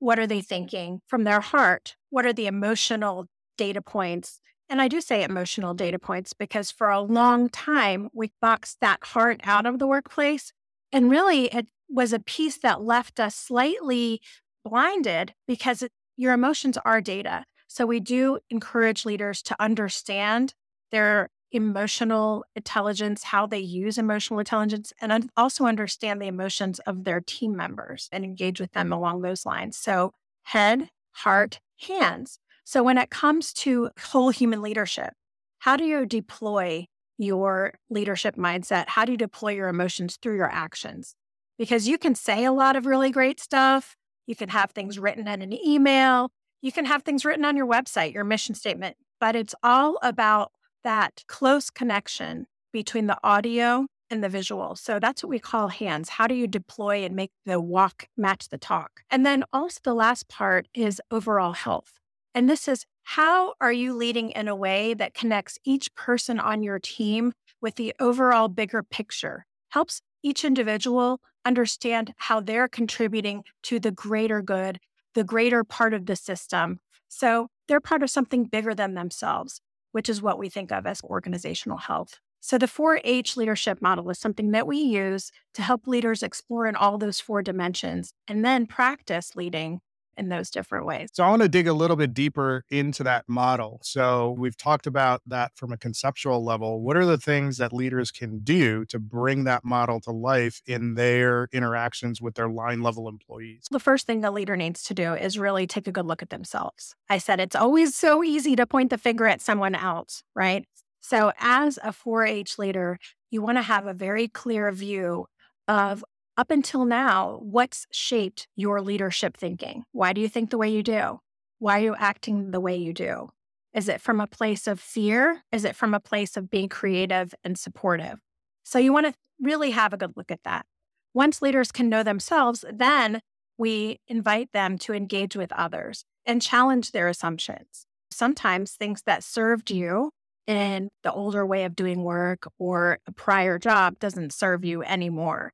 what 0.04 0.18
are 0.18 0.26
they 0.26 0.42
thinking 0.42 1.00
from 1.06 1.24
their 1.24 1.40
heart? 1.40 1.96
What 2.10 2.26
are 2.26 2.32
the 2.34 2.46
emotional 2.46 3.24
data 3.56 3.80
points? 3.80 4.38
And 4.68 4.82
I 4.82 4.86
do 4.86 5.00
say 5.00 5.22
emotional 5.22 5.72
data 5.72 5.98
points 5.98 6.34
because 6.34 6.70
for 6.70 6.90
a 6.90 7.00
long 7.00 7.48
time, 7.48 8.10
we 8.12 8.30
boxed 8.38 8.80
that 8.82 9.02
heart 9.02 9.40
out 9.44 9.64
of 9.64 9.78
the 9.78 9.86
workplace. 9.86 10.52
And 10.92 11.10
really, 11.10 11.46
it 11.46 11.68
was 11.88 12.12
a 12.12 12.18
piece 12.18 12.58
that 12.58 12.82
left 12.82 13.18
us 13.18 13.34
slightly 13.34 14.20
blinded 14.62 15.32
because 15.48 15.80
it, 15.80 15.90
your 16.18 16.34
emotions 16.34 16.76
are 16.84 17.00
data. 17.00 17.46
So 17.66 17.86
we 17.86 17.98
do 17.98 18.40
encourage 18.50 19.06
leaders 19.06 19.40
to 19.44 19.56
understand 19.58 20.52
their 20.92 21.30
emotional 21.54 22.44
intelligence, 22.56 23.24
how 23.24 23.46
they 23.46 23.60
use 23.60 23.96
emotional 23.96 24.40
intelligence, 24.40 24.92
and 25.00 25.30
also 25.36 25.66
understand 25.66 26.20
the 26.20 26.26
emotions 26.26 26.80
of 26.80 27.04
their 27.04 27.20
team 27.20 27.56
members 27.56 28.08
and 28.10 28.24
engage 28.24 28.60
with 28.60 28.72
them 28.72 28.92
along 28.92 29.22
those 29.22 29.46
lines. 29.46 29.76
So, 29.76 30.12
head, 30.42 30.90
heart, 31.12 31.60
hands. 31.80 32.38
So, 32.64 32.82
when 32.82 32.98
it 32.98 33.10
comes 33.10 33.52
to 33.54 33.90
whole 33.98 34.30
human 34.30 34.62
leadership, 34.62 35.14
how 35.60 35.76
do 35.76 35.84
you 35.84 36.04
deploy 36.06 36.86
your 37.16 37.74
leadership 37.88 38.36
mindset? 38.36 38.88
How 38.88 39.04
do 39.04 39.12
you 39.12 39.18
deploy 39.18 39.52
your 39.52 39.68
emotions 39.68 40.18
through 40.20 40.36
your 40.36 40.50
actions? 40.50 41.14
Because 41.56 41.86
you 41.86 41.98
can 41.98 42.14
say 42.14 42.44
a 42.44 42.52
lot 42.52 42.74
of 42.74 42.84
really 42.84 43.10
great 43.10 43.38
stuff. 43.38 43.96
You 44.26 44.34
can 44.34 44.48
have 44.48 44.72
things 44.72 44.98
written 44.98 45.28
in 45.28 45.40
an 45.40 45.52
email. 45.52 46.30
You 46.60 46.72
can 46.72 46.86
have 46.86 47.02
things 47.02 47.24
written 47.24 47.44
on 47.44 47.56
your 47.56 47.66
website, 47.66 48.12
your 48.12 48.24
mission 48.24 48.54
statement, 48.54 48.96
but 49.20 49.36
it's 49.36 49.54
all 49.62 49.98
about 50.02 50.50
that 50.84 51.24
close 51.26 51.70
connection 51.70 52.46
between 52.72 53.06
the 53.06 53.18
audio 53.24 53.86
and 54.10 54.22
the 54.22 54.28
visual. 54.28 54.76
So 54.76 55.00
that's 55.00 55.22
what 55.22 55.30
we 55.30 55.38
call 55.38 55.68
hands. 55.68 56.10
How 56.10 56.26
do 56.26 56.34
you 56.34 56.46
deploy 56.46 57.04
and 57.04 57.16
make 57.16 57.30
the 57.46 57.60
walk 57.60 58.08
match 58.16 58.48
the 58.48 58.58
talk? 58.58 59.02
And 59.10 59.24
then 59.24 59.44
also 59.52 59.80
the 59.82 59.94
last 59.94 60.28
part 60.28 60.68
is 60.74 61.00
overall 61.10 61.52
health. 61.52 61.94
And 62.34 62.48
this 62.48 62.68
is 62.68 62.84
How 63.02 63.54
are 63.60 63.72
you 63.72 63.94
leading 63.94 64.30
in 64.30 64.48
a 64.48 64.56
way 64.56 64.94
that 64.94 65.14
connects 65.14 65.58
each 65.64 65.94
person 65.94 66.38
on 66.38 66.62
your 66.62 66.78
team 66.78 67.32
with 67.60 67.76
the 67.76 67.94
overall 67.98 68.48
bigger 68.48 68.82
picture? 68.82 69.46
Helps 69.70 70.00
each 70.22 70.44
individual 70.44 71.20
understand 71.44 72.14
how 72.16 72.40
they're 72.40 72.68
contributing 72.68 73.44
to 73.62 73.78
the 73.78 73.90
greater 73.90 74.42
good, 74.42 74.78
the 75.14 75.24
greater 75.24 75.64
part 75.64 75.94
of 75.94 76.06
the 76.06 76.16
system. 76.16 76.80
So 77.08 77.48
they're 77.68 77.80
part 77.80 78.02
of 78.02 78.10
something 78.10 78.44
bigger 78.44 78.74
than 78.74 78.94
themselves, 78.94 79.60
which 79.94 80.08
is 80.08 80.20
what 80.20 80.38
we 80.38 80.48
think 80.48 80.72
of 80.72 80.86
as 80.86 81.00
organizational 81.04 81.78
health. 81.78 82.18
So, 82.40 82.58
the 82.58 82.66
4 82.66 83.00
H 83.04 83.36
leadership 83.36 83.80
model 83.80 84.10
is 84.10 84.18
something 84.18 84.50
that 84.50 84.66
we 84.66 84.76
use 84.78 85.30
to 85.54 85.62
help 85.62 85.86
leaders 85.86 86.22
explore 86.22 86.66
in 86.66 86.74
all 86.76 86.98
those 86.98 87.20
four 87.20 87.42
dimensions 87.42 88.12
and 88.26 88.44
then 88.44 88.66
practice 88.66 89.34
leading 89.36 89.80
in 90.16 90.28
those 90.28 90.50
different 90.50 90.86
ways. 90.86 91.08
So 91.12 91.24
I 91.24 91.30
want 91.30 91.42
to 91.42 91.48
dig 91.48 91.66
a 91.66 91.72
little 91.72 91.96
bit 91.96 92.14
deeper 92.14 92.64
into 92.70 93.02
that 93.04 93.28
model. 93.28 93.80
So 93.82 94.34
we've 94.38 94.56
talked 94.56 94.86
about 94.86 95.22
that 95.26 95.52
from 95.56 95.72
a 95.72 95.76
conceptual 95.76 96.44
level. 96.44 96.80
What 96.80 96.96
are 96.96 97.06
the 97.06 97.18
things 97.18 97.58
that 97.58 97.72
leaders 97.72 98.10
can 98.10 98.40
do 98.40 98.84
to 98.86 98.98
bring 98.98 99.44
that 99.44 99.64
model 99.64 100.00
to 100.02 100.10
life 100.10 100.62
in 100.66 100.94
their 100.94 101.48
interactions 101.52 102.20
with 102.20 102.34
their 102.34 102.48
line 102.48 102.82
level 102.82 103.08
employees? 103.08 103.66
The 103.70 103.80
first 103.80 104.06
thing 104.06 104.20
the 104.20 104.30
leader 104.30 104.56
needs 104.56 104.82
to 104.84 104.94
do 104.94 105.14
is 105.14 105.38
really 105.38 105.66
take 105.66 105.86
a 105.86 105.92
good 105.92 106.06
look 106.06 106.22
at 106.22 106.30
themselves. 106.30 106.94
I 107.08 107.18
said 107.18 107.40
it's 107.40 107.56
always 107.56 107.94
so 107.94 108.22
easy 108.22 108.56
to 108.56 108.66
point 108.66 108.90
the 108.90 108.98
finger 108.98 109.26
at 109.26 109.40
someone 109.40 109.74
else, 109.74 110.22
right? 110.34 110.66
So 111.00 111.32
as 111.38 111.78
a 111.82 111.92
4-H 111.92 112.58
leader, 112.58 112.98
you 113.30 113.42
want 113.42 113.58
to 113.58 113.62
have 113.62 113.86
a 113.86 113.92
very 113.92 114.28
clear 114.28 114.70
view 114.72 115.26
of 115.68 116.04
up 116.36 116.50
until 116.50 116.84
now, 116.84 117.38
what's 117.42 117.86
shaped 117.92 118.48
your 118.56 118.80
leadership 118.80 119.36
thinking? 119.36 119.84
Why 119.92 120.12
do 120.12 120.20
you 120.20 120.28
think 120.28 120.50
the 120.50 120.58
way 120.58 120.68
you 120.68 120.82
do? 120.82 121.20
Why 121.58 121.78
are 121.78 121.84
you 121.84 121.96
acting 121.96 122.50
the 122.50 122.60
way 122.60 122.76
you 122.76 122.92
do? 122.92 123.28
Is 123.72 123.88
it 123.88 124.00
from 124.00 124.20
a 124.20 124.26
place 124.26 124.66
of 124.66 124.80
fear? 124.80 125.42
Is 125.52 125.64
it 125.64 125.76
from 125.76 125.94
a 125.94 126.00
place 126.00 126.36
of 126.36 126.50
being 126.50 126.68
creative 126.68 127.34
and 127.44 127.58
supportive? 127.58 128.18
So 128.64 128.78
you 128.78 128.92
want 128.92 129.06
to 129.06 129.14
really 129.40 129.72
have 129.72 129.92
a 129.92 129.96
good 129.96 130.16
look 130.16 130.30
at 130.30 130.42
that. 130.44 130.66
Once 131.12 131.42
leaders 131.42 131.70
can 131.70 131.88
know 131.88 132.02
themselves, 132.02 132.64
then 132.72 133.20
we 133.56 134.00
invite 134.08 134.50
them 134.52 134.78
to 134.78 134.92
engage 134.92 135.36
with 135.36 135.52
others 135.52 136.04
and 136.26 136.42
challenge 136.42 136.90
their 136.90 137.08
assumptions. 137.08 137.86
Sometimes 138.10 138.72
things 138.72 139.02
that 139.06 139.22
served 139.22 139.70
you 139.70 140.10
in 140.46 140.88
the 141.02 141.12
older 141.12 141.46
way 141.46 141.64
of 141.64 141.76
doing 141.76 142.02
work 142.02 142.48
or 142.58 142.98
a 143.06 143.12
prior 143.12 143.58
job 143.58 143.98
doesn't 143.98 144.32
serve 144.32 144.64
you 144.64 144.82
anymore. 144.82 145.52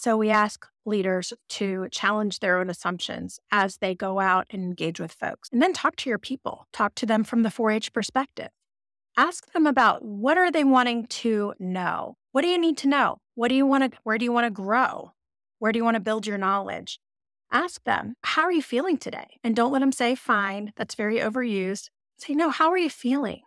So 0.00 0.16
we 0.16 0.30
ask 0.30 0.66
leaders 0.86 1.34
to 1.50 1.86
challenge 1.90 2.38
their 2.38 2.58
own 2.58 2.70
assumptions 2.70 3.38
as 3.52 3.76
they 3.76 3.94
go 3.94 4.18
out 4.18 4.46
and 4.48 4.62
engage 4.62 4.98
with 4.98 5.12
folks. 5.12 5.50
And 5.52 5.60
then 5.60 5.74
talk 5.74 5.94
to 5.96 6.08
your 6.08 6.18
people, 6.18 6.66
talk 6.72 6.94
to 6.94 7.04
them 7.04 7.22
from 7.22 7.42
the 7.42 7.50
4 7.50 7.70
H 7.70 7.92
perspective. 7.92 8.48
Ask 9.18 9.52
them 9.52 9.66
about 9.66 10.02
what 10.02 10.38
are 10.38 10.50
they 10.50 10.64
wanting 10.64 11.06
to 11.08 11.52
know? 11.58 12.16
What 12.32 12.40
do 12.40 12.48
you 12.48 12.56
need 12.56 12.78
to 12.78 12.88
know? 12.88 13.18
What 13.34 13.48
do 13.48 13.54
you 13.54 13.66
want 13.66 13.92
to 13.92 13.98
where 14.02 14.16
do 14.16 14.24
you 14.24 14.32
want 14.32 14.46
to 14.46 14.50
grow? 14.50 15.12
Where 15.58 15.70
do 15.70 15.78
you 15.78 15.84
want 15.84 15.96
to 15.96 16.00
build 16.00 16.26
your 16.26 16.38
knowledge? 16.38 16.98
Ask 17.52 17.84
them, 17.84 18.14
how 18.22 18.44
are 18.44 18.52
you 18.52 18.62
feeling 18.62 18.96
today? 18.96 19.36
And 19.44 19.54
don't 19.54 19.70
let 19.70 19.80
them 19.80 19.92
say 19.92 20.14
fine, 20.14 20.72
that's 20.76 20.94
very 20.94 21.18
overused. 21.18 21.90
Say, 22.16 22.32
no, 22.32 22.48
how 22.48 22.70
are 22.70 22.78
you 22.78 22.88
feeling? 22.88 23.42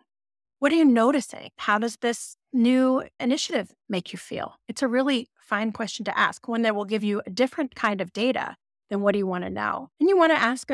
What 0.58 0.72
are 0.72 0.76
you 0.76 0.84
noticing? 0.84 1.50
How 1.58 1.78
does 1.78 1.96
this 1.96 2.36
new 2.52 3.04
initiative 3.20 3.74
make 3.88 4.12
you 4.12 4.18
feel? 4.18 4.54
It's 4.68 4.82
a 4.82 4.88
really 4.88 5.28
fine 5.38 5.72
question 5.72 6.04
to 6.06 6.18
ask, 6.18 6.48
one 6.48 6.62
that 6.62 6.74
will 6.74 6.84
give 6.84 7.04
you 7.04 7.22
a 7.26 7.30
different 7.30 7.74
kind 7.74 8.00
of 8.00 8.12
data 8.12 8.56
than 8.88 9.00
what 9.00 9.12
do 9.12 9.18
you 9.18 9.26
want 9.26 9.44
to 9.44 9.50
know. 9.50 9.90
And 10.00 10.08
you 10.08 10.16
want 10.16 10.32
to 10.32 10.40
ask, 10.40 10.70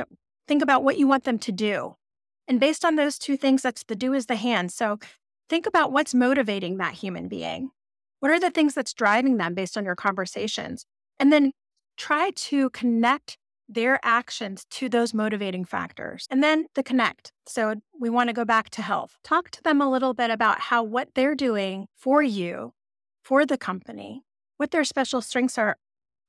think 0.47 0.63
about 0.63 0.85
what 0.85 0.99
you 0.99 1.09
want 1.09 1.25
them 1.25 1.39
to 1.41 1.53
do. 1.53 1.97
And 2.47 2.61
based 2.61 2.85
on 2.85 2.97
those 2.97 3.19
two 3.19 3.37
things, 3.37 3.63
that's 3.63 3.85
the 3.85 3.97
do 3.97 4.13
is 4.13 4.27
the 4.27 4.37
hand. 4.37 4.73
So 4.73 4.99
think 5.49 5.67
about 5.67 5.93
what's 5.93 6.15
motivating 6.15 6.77
that 6.77 6.95
human 6.95 7.29
being. 7.29 7.71
What 8.21 8.31
are 8.31 8.41
the 8.41 8.51
things 8.51 8.75
that's 8.75 8.93
driving 8.93 9.39
them 9.39 9.55
based 9.55 9.79
on 9.79 9.85
your 9.85 9.97
conversations? 9.97 10.85
And 11.19 11.33
then 11.33 11.53
try 11.97 12.31
to 12.31 12.71
connect 12.71 13.39
their 13.71 14.01
actions 14.03 14.67
to 14.71 14.89
those 14.89 15.15
motivating 15.15 15.65
factors. 15.65 16.27
And 16.29 16.43
then 16.43 16.67
the 16.75 16.83
connect. 16.83 17.33
So 17.47 17.77
we 17.99 18.11
want 18.11 18.29
to 18.29 18.35
go 18.35 18.45
back 18.45 18.71
to 18.71 18.83
health. 18.83 19.17
Talk 19.23 19.51
to 19.51 19.63
them 19.63 19.81
a 19.81 19.91
little 19.91 20.13
bit 20.13 20.31
about 20.31 20.61
how 20.61 20.83
what 20.83 21.11
they're 21.15 21.37
doing 21.37 21.87
for 21.97 22.23
you, 22.23 22.75
for 23.23 23.47
the 23.47 23.57
company, 23.57 24.25
what 24.57 24.73
their 24.73 24.85
special 24.85 25.21
strengths 25.21 25.57
are. 25.57 25.77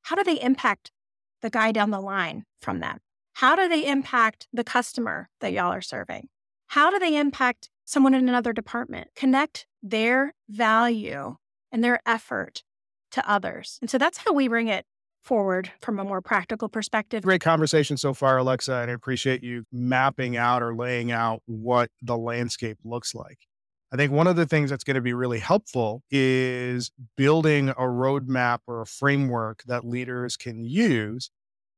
How 0.04 0.16
do 0.16 0.24
they 0.24 0.42
impact 0.42 0.92
the 1.42 1.50
guy 1.50 1.72
down 1.72 1.90
the 1.90 2.00
line 2.00 2.46
from 2.62 2.80
them? 2.80 3.00
How 3.34 3.56
do 3.56 3.68
they 3.68 3.88
impact 3.88 4.48
the 4.54 4.64
customer 4.64 5.30
that 5.40 5.52
y'all 5.52 5.72
are 5.72 5.82
serving? 5.82 6.28
How 6.68 6.92
do 6.92 7.00
they 7.00 7.18
impact 7.18 7.70
someone 7.86 8.14
in 8.14 8.30
another 8.30 8.54
department? 8.54 9.10
Connect 9.16 9.66
their 9.82 10.34
value 10.48 11.38
and 11.72 11.84
their 11.84 12.00
effort 12.06 12.64
to 13.12 13.30
others. 13.30 13.78
And 13.82 13.90
so 13.90 13.98
that's 13.98 14.20
how 14.20 14.34
we 14.34 14.48
bring 14.48 14.68
it 14.68 14.86
forward 15.22 15.72
from 15.80 16.00
a 16.00 16.04
more 16.04 16.22
practical 16.22 16.70
perspective. 16.70 17.24
Great 17.24 17.42
conversation 17.42 17.98
so 17.98 18.14
far, 18.14 18.38
Alexa, 18.38 18.74
and 18.74 18.92
I 18.92 18.94
appreciate 18.94 19.44
you 19.44 19.66
mapping 19.72 20.38
out 20.38 20.62
or 20.62 20.76
laying 20.76 21.12
out 21.12 21.42
what 21.46 21.90
the 22.02 22.18
landscape 22.18 22.78
looks 22.84 23.14
like. 23.16 23.40
I 23.94 23.98
think 23.98 24.12
one 24.12 24.28
of 24.28 24.38
the 24.38 24.46
things 24.46 24.70
that's 24.70 24.86
going 24.86 24.96
to 24.96 25.02
be 25.02 25.14
really 25.14 25.40
helpful 25.40 26.02
is 26.10 26.92
building 27.18 27.70
a 27.70 27.82
roadmap 27.82 28.60
or 28.66 28.82
a 28.82 28.86
framework 28.86 29.64
that 29.68 29.86
leaders 29.86 30.38
can 30.38 30.64
use 30.64 31.30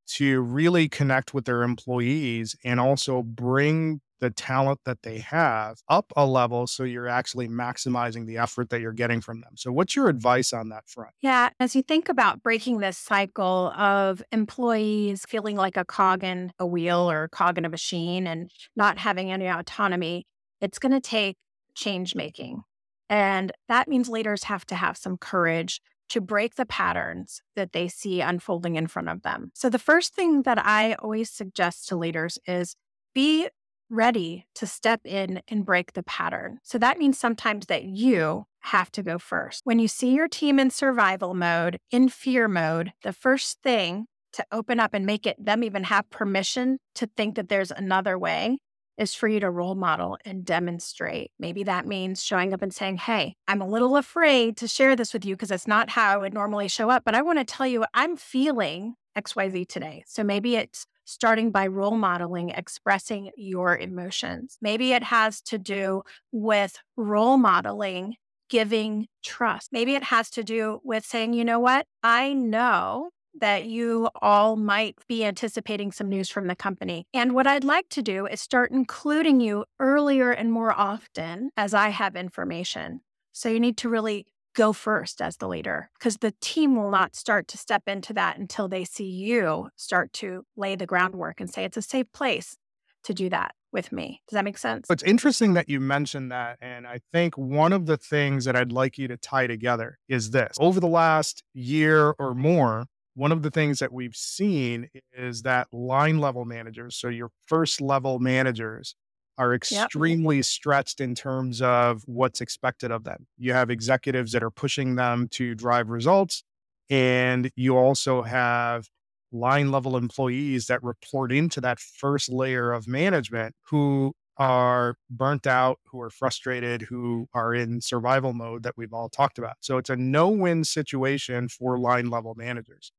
to 0.05 0.41
really 0.41 0.87
connect 0.89 1.33
with 1.33 1.45
their 1.45 1.63
employees 1.63 2.55
and 2.63 2.79
also 2.79 3.23
bring 3.23 4.01
the 4.23 4.29
talent 4.29 4.79
that 4.85 5.03
they 5.03 5.17
have 5.19 5.81
up 5.89 6.13
a 6.15 6.25
level 6.25 6.65
so 6.65 6.85
you're 6.85 7.09
actually 7.09 7.49
maximizing 7.49 8.25
the 8.25 8.37
effort 8.37 8.69
that 8.69 8.79
you're 8.79 8.93
getting 8.93 9.19
from 9.19 9.41
them. 9.41 9.51
So, 9.57 9.69
what's 9.69 9.97
your 9.97 10.07
advice 10.07 10.53
on 10.53 10.69
that 10.69 10.87
front? 10.87 11.11
Yeah, 11.21 11.49
as 11.59 11.75
you 11.75 11.81
think 11.81 12.07
about 12.07 12.41
breaking 12.41 12.77
this 12.77 12.97
cycle 12.97 13.73
of 13.77 14.23
employees 14.31 15.25
feeling 15.27 15.57
like 15.57 15.75
a 15.75 15.83
cog 15.83 16.23
in 16.23 16.53
a 16.57 16.65
wheel 16.65 17.11
or 17.11 17.23
a 17.23 17.29
cog 17.29 17.57
in 17.57 17.65
a 17.65 17.69
machine 17.69 18.25
and 18.25 18.49
not 18.77 18.97
having 18.97 19.29
any 19.29 19.47
autonomy, 19.47 20.25
it's 20.61 20.79
going 20.79 20.93
to 20.93 21.01
take 21.01 21.35
change 21.75 22.15
making. 22.15 22.63
And 23.09 23.51
that 23.67 23.89
means 23.89 24.07
leaders 24.07 24.45
have 24.45 24.65
to 24.67 24.75
have 24.75 24.95
some 24.95 25.17
courage 25.17 25.81
to 26.11 26.21
break 26.21 26.55
the 26.55 26.65
patterns 26.65 27.41
that 27.57 27.73
they 27.73 27.89
see 27.89 28.21
unfolding 28.21 28.77
in 28.77 28.87
front 28.87 29.09
of 29.09 29.23
them. 29.23 29.51
So, 29.53 29.69
the 29.69 29.79
first 29.79 30.15
thing 30.15 30.43
that 30.43 30.65
I 30.65 30.93
always 30.93 31.29
suggest 31.29 31.89
to 31.89 31.97
leaders 31.97 32.39
is 32.47 32.77
be 33.13 33.49
ready 33.93 34.45
to 34.55 34.65
step 34.65 35.01
in 35.05 35.41
and 35.47 35.65
break 35.65 35.93
the 35.93 36.03
pattern. 36.03 36.59
So 36.63 36.77
that 36.79 36.97
means 36.97 37.17
sometimes 37.17 37.67
that 37.67 37.83
you 37.83 38.45
have 38.61 38.91
to 38.93 39.03
go 39.03 39.19
first. 39.19 39.61
When 39.63 39.79
you 39.79 39.87
see 39.87 40.13
your 40.13 40.27
team 40.27 40.59
in 40.59 40.69
survival 40.69 41.33
mode, 41.33 41.77
in 41.91 42.09
fear 42.09 42.47
mode, 42.47 42.93
the 43.03 43.13
first 43.13 43.61
thing 43.61 44.07
to 44.33 44.45
open 44.51 44.79
up 44.79 44.93
and 44.93 45.05
make 45.05 45.27
it 45.27 45.43
them 45.43 45.63
even 45.63 45.83
have 45.83 46.09
permission 46.09 46.79
to 46.95 47.07
think 47.15 47.35
that 47.35 47.49
there's 47.49 47.71
another 47.71 48.17
way 48.17 48.57
is 48.97 49.15
for 49.15 49.27
you 49.27 49.39
to 49.39 49.49
role 49.49 49.75
model 49.75 50.17
and 50.25 50.45
demonstrate. 50.45 51.31
Maybe 51.39 51.63
that 51.63 51.87
means 51.87 52.23
showing 52.23 52.53
up 52.53 52.61
and 52.61 52.73
saying, 52.73 52.97
Hey, 52.97 53.35
I'm 53.47 53.61
a 53.61 53.67
little 53.67 53.97
afraid 53.97 54.57
to 54.57 54.67
share 54.67 54.95
this 54.95 55.13
with 55.13 55.25
you 55.25 55.35
because 55.35 55.51
it's 55.51 55.67
not 55.67 55.91
how 55.91 56.11
I 56.11 56.17
would 56.17 56.33
normally 56.33 56.67
show 56.67 56.89
up, 56.89 57.03
but 57.03 57.15
I 57.15 57.21
want 57.21 57.39
to 57.39 57.45
tell 57.45 57.67
you 57.67 57.85
I'm 57.93 58.15
feeling 58.15 58.95
XYZ 59.17 59.67
today. 59.67 60.03
So 60.07 60.23
maybe 60.23 60.55
it's 60.55 60.85
starting 61.05 61.51
by 61.51 61.67
role 61.67 61.97
modeling, 61.97 62.49
expressing 62.49 63.31
your 63.35 63.77
emotions. 63.77 64.57
Maybe 64.61 64.93
it 64.93 65.03
has 65.03 65.41
to 65.41 65.57
do 65.57 66.03
with 66.31 66.77
role 66.97 67.37
modeling, 67.37 68.15
giving 68.49 69.07
trust. 69.23 69.69
Maybe 69.71 69.95
it 69.95 70.03
has 70.03 70.29
to 70.31 70.43
do 70.43 70.79
with 70.83 71.05
saying, 71.05 71.33
you 71.33 71.45
know 71.45 71.59
what? 71.59 71.85
I 72.03 72.33
know 72.33 73.09
that 73.39 73.65
you 73.65 74.09
all 74.21 74.55
might 74.55 74.95
be 75.07 75.25
anticipating 75.25 75.91
some 75.91 76.07
news 76.07 76.29
from 76.29 76.47
the 76.47 76.55
company. 76.55 77.07
And 77.13 77.33
what 77.33 77.47
I'd 77.47 77.63
like 77.63 77.89
to 77.89 78.03
do 78.03 78.27
is 78.27 78.39
start 78.39 78.71
including 78.71 79.41
you 79.41 79.65
earlier 79.79 80.31
and 80.31 80.51
more 80.51 80.71
often 80.71 81.49
as 81.57 81.73
I 81.73 81.89
have 81.89 82.15
information. 82.15 83.01
So 83.31 83.49
you 83.49 83.59
need 83.59 83.77
to 83.77 83.89
really 83.89 84.27
go 84.55 84.73
first 84.73 85.21
as 85.21 85.37
the 85.37 85.47
leader 85.47 85.89
because 85.97 86.17
the 86.17 86.33
team 86.41 86.75
will 86.75 86.91
not 86.91 87.15
start 87.15 87.47
to 87.49 87.57
step 87.57 87.83
into 87.87 88.13
that 88.13 88.37
until 88.37 88.67
they 88.67 88.83
see 88.83 89.05
you 89.05 89.69
start 89.75 90.13
to 90.13 90.45
lay 90.55 90.75
the 90.75 90.85
groundwork 90.85 91.39
and 91.39 91.49
say 91.49 91.63
it's 91.65 91.77
a 91.77 91.81
safe 91.81 92.11
place 92.13 92.57
to 93.03 93.13
do 93.13 93.29
that 93.29 93.53
with 93.71 93.91
me. 93.91 94.21
Does 94.27 94.35
that 94.35 94.45
make 94.45 94.57
sense? 94.57 94.87
It's 94.89 95.03
interesting 95.03 95.53
that 95.53 95.67
you 95.67 95.79
mentioned 95.79 96.31
that. 96.31 96.57
And 96.61 96.87
I 96.87 97.01
think 97.11 97.35
one 97.37 97.73
of 97.73 97.85
the 97.85 97.97
things 97.97 98.45
that 98.45 98.55
I'd 98.55 98.71
like 98.71 98.97
you 98.97 99.07
to 99.07 99.17
tie 99.17 99.47
together 99.47 99.97
is 100.07 100.31
this 100.31 100.55
over 100.59 100.79
the 100.79 100.87
last 100.87 101.43
year 101.53 102.13
or 102.19 102.33
more, 102.35 102.85
one 103.15 103.31
of 103.31 103.41
the 103.43 103.51
things 103.51 103.79
that 103.79 103.91
we've 103.91 104.15
seen 104.15 104.89
is 105.11 105.41
that 105.43 105.67
line 105.71 106.19
level 106.19 106.45
managers, 106.45 106.95
so 106.95 107.09
your 107.09 107.29
first 107.45 107.81
level 107.81 108.19
managers, 108.19 108.95
are 109.37 109.53
extremely 109.53 110.37
yep. 110.37 110.45
stretched 110.45 111.01
in 111.01 111.15
terms 111.15 111.61
of 111.61 112.03
what's 112.05 112.41
expected 112.41 112.91
of 112.91 113.03
them. 113.03 113.27
You 113.37 113.53
have 113.53 113.69
executives 113.69 114.31
that 114.33 114.43
are 114.43 114.51
pushing 114.51 114.95
them 114.95 115.27
to 115.31 115.55
drive 115.55 115.89
results, 115.89 116.43
and 116.89 117.49
you 117.55 117.77
also 117.77 118.21
have 118.21 118.87
line 119.31 119.71
level 119.71 119.97
employees 119.97 120.67
that 120.67 120.83
report 120.83 121.31
into 121.31 121.59
that 121.61 121.79
first 121.79 122.31
layer 122.31 122.71
of 122.71 122.87
management 122.87 123.55
who 123.69 124.13
are 124.37 124.95
burnt 125.09 125.45
out, 125.45 125.79
who 125.85 126.01
are 126.01 126.09
frustrated, 126.09 126.83
who 126.83 127.27
are 127.33 127.53
in 127.53 127.81
survival 127.81 128.33
mode 128.33 128.63
that 128.63 128.73
we've 128.77 128.93
all 128.93 129.09
talked 129.09 129.37
about. 129.37 129.55
So 129.61 129.77
it's 129.77 129.89
a 129.89 129.95
no 129.95 130.29
win 130.29 130.63
situation 130.63 131.49
for 131.49 131.77
line 131.77 132.09
level 132.09 132.33
managers. 132.35 132.91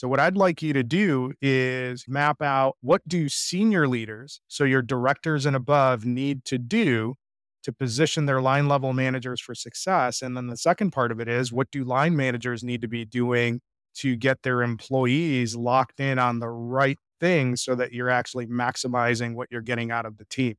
So 0.00 0.08
what 0.08 0.18
I'd 0.18 0.34
like 0.34 0.62
you 0.62 0.72
to 0.72 0.82
do 0.82 1.34
is 1.42 2.06
map 2.08 2.40
out 2.40 2.78
what 2.80 3.06
do 3.06 3.28
senior 3.28 3.86
leaders, 3.86 4.40
so 4.48 4.64
your 4.64 4.80
directors 4.80 5.44
and 5.44 5.54
above 5.54 6.06
need 6.06 6.46
to 6.46 6.56
do 6.56 7.16
to 7.64 7.70
position 7.70 8.24
their 8.24 8.40
line 8.40 8.66
level 8.66 8.94
managers 8.94 9.42
for 9.42 9.54
success. 9.54 10.22
And 10.22 10.34
then 10.34 10.46
the 10.46 10.56
second 10.56 10.92
part 10.92 11.12
of 11.12 11.20
it 11.20 11.28
is 11.28 11.52
what 11.52 11.70
do 11.70 11.84
line 11.84 12.16
managers 12.16 12.64
need 12.64 12.80
to 12.80 12.88
be 12.88 13.04
doing 13.04 13.60
to 13.96 14.16
get 14.16 14.42
their 14.42 14.62
employees 14.62 15.54
locked 15.54 16.00
in 16.00 16.18
on 16.18 16.38
the 16.38 16.48
right 16.48 16.96
things 17.20 17.62
so 17.62 17.74
that 17.74 17.92
you're 17.92 18.08
actually 18.08 18.46
maximizing 18.46 19.34
what 19.34 19.48
you're 19.50 19.60
getting 19.60 19.90
out 19.90 20.06
of 20.06 20.16
the 20.16 20.24
team. 20.24 20.54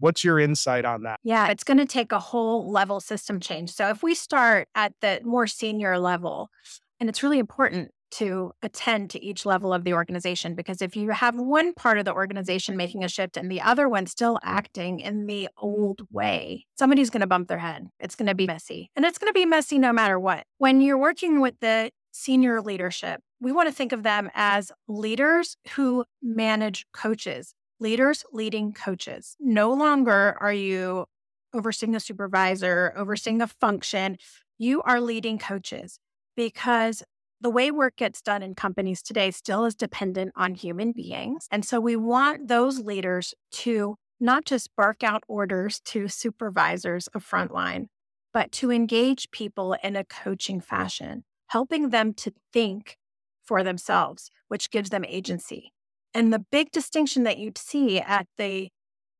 What's 0.00 0.24
your 0.24 0.40
insight 0.40 0.84
on 0.84 1.04
that? 1.04 1.20
Yeah, 1.22 1.46
it's 1.46 1.62
going 1.62 1.78
to 1.78 1.86
take 1.86 2.10
a 2.10 2.18
whole 2.18 2.68
level 2.68 2.98
system 2.98 3.38
change. 3.38 3.70
So 3.70 3.88
if 3.88 4.02
we 4.02 4.16
start 4.16 4.66
at 4.74 4.94
the 5.00 5.20
more 5.22 5.46
senior 5.46 5.96
level, 6.00 6.50
and 6.98 7.08
it's 7.08 7.22
really 7.22 7.38
important 7.38 7.92
to 8.10 8.52
attend 8.62 9.10
to 9.10 9.22
each 9.22 9.46
level 9.46 9.72
of 9.72 9.84
the 9.84 9.94
organization 9.94 10.54
because 10.54 10.82
if 10.82 10.96
you 10.96 11.10
have 11.10 11.36
one 11.36 11.72
part 11.74 11.98
of 11.98 12.04
the 12.04 12.12
organization 12.12 12.76
making 12.76 13.04
a 13.04 13.08
shift 13.08 13.36
and 13.36 13.50
the 13.50 13.60
other 13.60 13.88
one 13.88 14.06
still 14.06 14.38
acting 14.42 15.00
in 15.00 15.26
the 15.26 15.48
old 15.56 16.02
way, 16.10 16.66
somebody's 16.78 17.10
going 17.10 17.20
to 17.20 17.26
bump 17.26 17.48
their 17.48 17.58
head. 17.58 17.88
It's 17.98 18.14
going 18.14 18.28
to 18.28 18.34
be 18.34 18.46
messy. 18.46 18.90
And 18.96 19.04
it's 19.04 19.18
going 19.18 19.30
to 19.30 19.38
be 19.38 19.46
messy 19.46 19.78
no 19.78 19.92
matter 19.92 20.18
what. 20.18 20.44
When 20.58 20.80
you're 20.80 20.98
working 20.98 21.40
with 21.40 21.54
the 21.60 21.90
senior 22.12 22.60
leadership, 22.60 23.20
we 23.40 23.52
want 23.52 23.68
to 23.68 23.74
think 23.74 23.92
of 23.92 24.02
them 24.02 24.30
as 24.34 24.72
leaders 24.88 25.56
who 25.74 26.04
manage 26.22 26.86
coaches, 26.92 27.54
leaders 27.78 28.24
leading 28.32 28.72
coaches. 28.72 29.36
No 29.40 29.72
longer 29.72 30.36
are 30.40 30.52
you 30.52 31.06
overseeing 31.54 31.94
a 31.94 32.00
supervisor, 32.00 32.92
overseeing 32.96 33.40
a 33.40 33.46
function. 33.46 34.18
You 34.58 34.82
are 34.82 35.00
leading 35.00 35.38
coaches 35.38 35.98
because 36.36 37.02
the 37.40 37.50
way 37.50 37.70
work 37.70 37.96
gets 37.96 38.20
done 38.20 38.42
in 38.42 38.54
companies 38.54 39.02
today 39.02 39.30
still 39.30 39.64
is 39.64 39.74
dependent 39.74 40.32
on 40.36 40.54
human 40.54 40.92
beings. 40.92 41.46
And 41.50 41.64
so 41.64 41.80
we 41.80 41.96
want 41.96 42.48
those 42.48 42.80
leaders 42.80 43.34
to 43.52 43.96
not 44.20 44.44
just 44.44 44.74
bark 44.76 45.02
out 45.02 45.24
orders 45.26 45.80
to 45.86 46.06
supervisors 46.08 47.06
of 47.08 47.26
frontline, 47.26 47.86
but 48.34 48.52
to 48.52 48.70
engage 48.70 49.30
people 49.30 49.74
in 49.82 49.96
a 49.96 50.04
coaching 50.04 50.60
fashion, 50.60 51.24
helping 51.48 51.88
them 51.88 52.12
to 52.14 52.32
think 52.52 52.98
for 53.42 53.64
themselves, 53.64 54.30
which 54.48 54.70
gives 54.70 54.90
them 54.90 55.04
agency. 55.08 55.72
And 56.12 56.32
the 56.32 56.44
big 56.52 56.70
distinction 56.70 57.22
that 57.22 57.38
you'd 57.38 57.58
see 57.58 58.00
at 58.00 58.26
the 58.36 58.68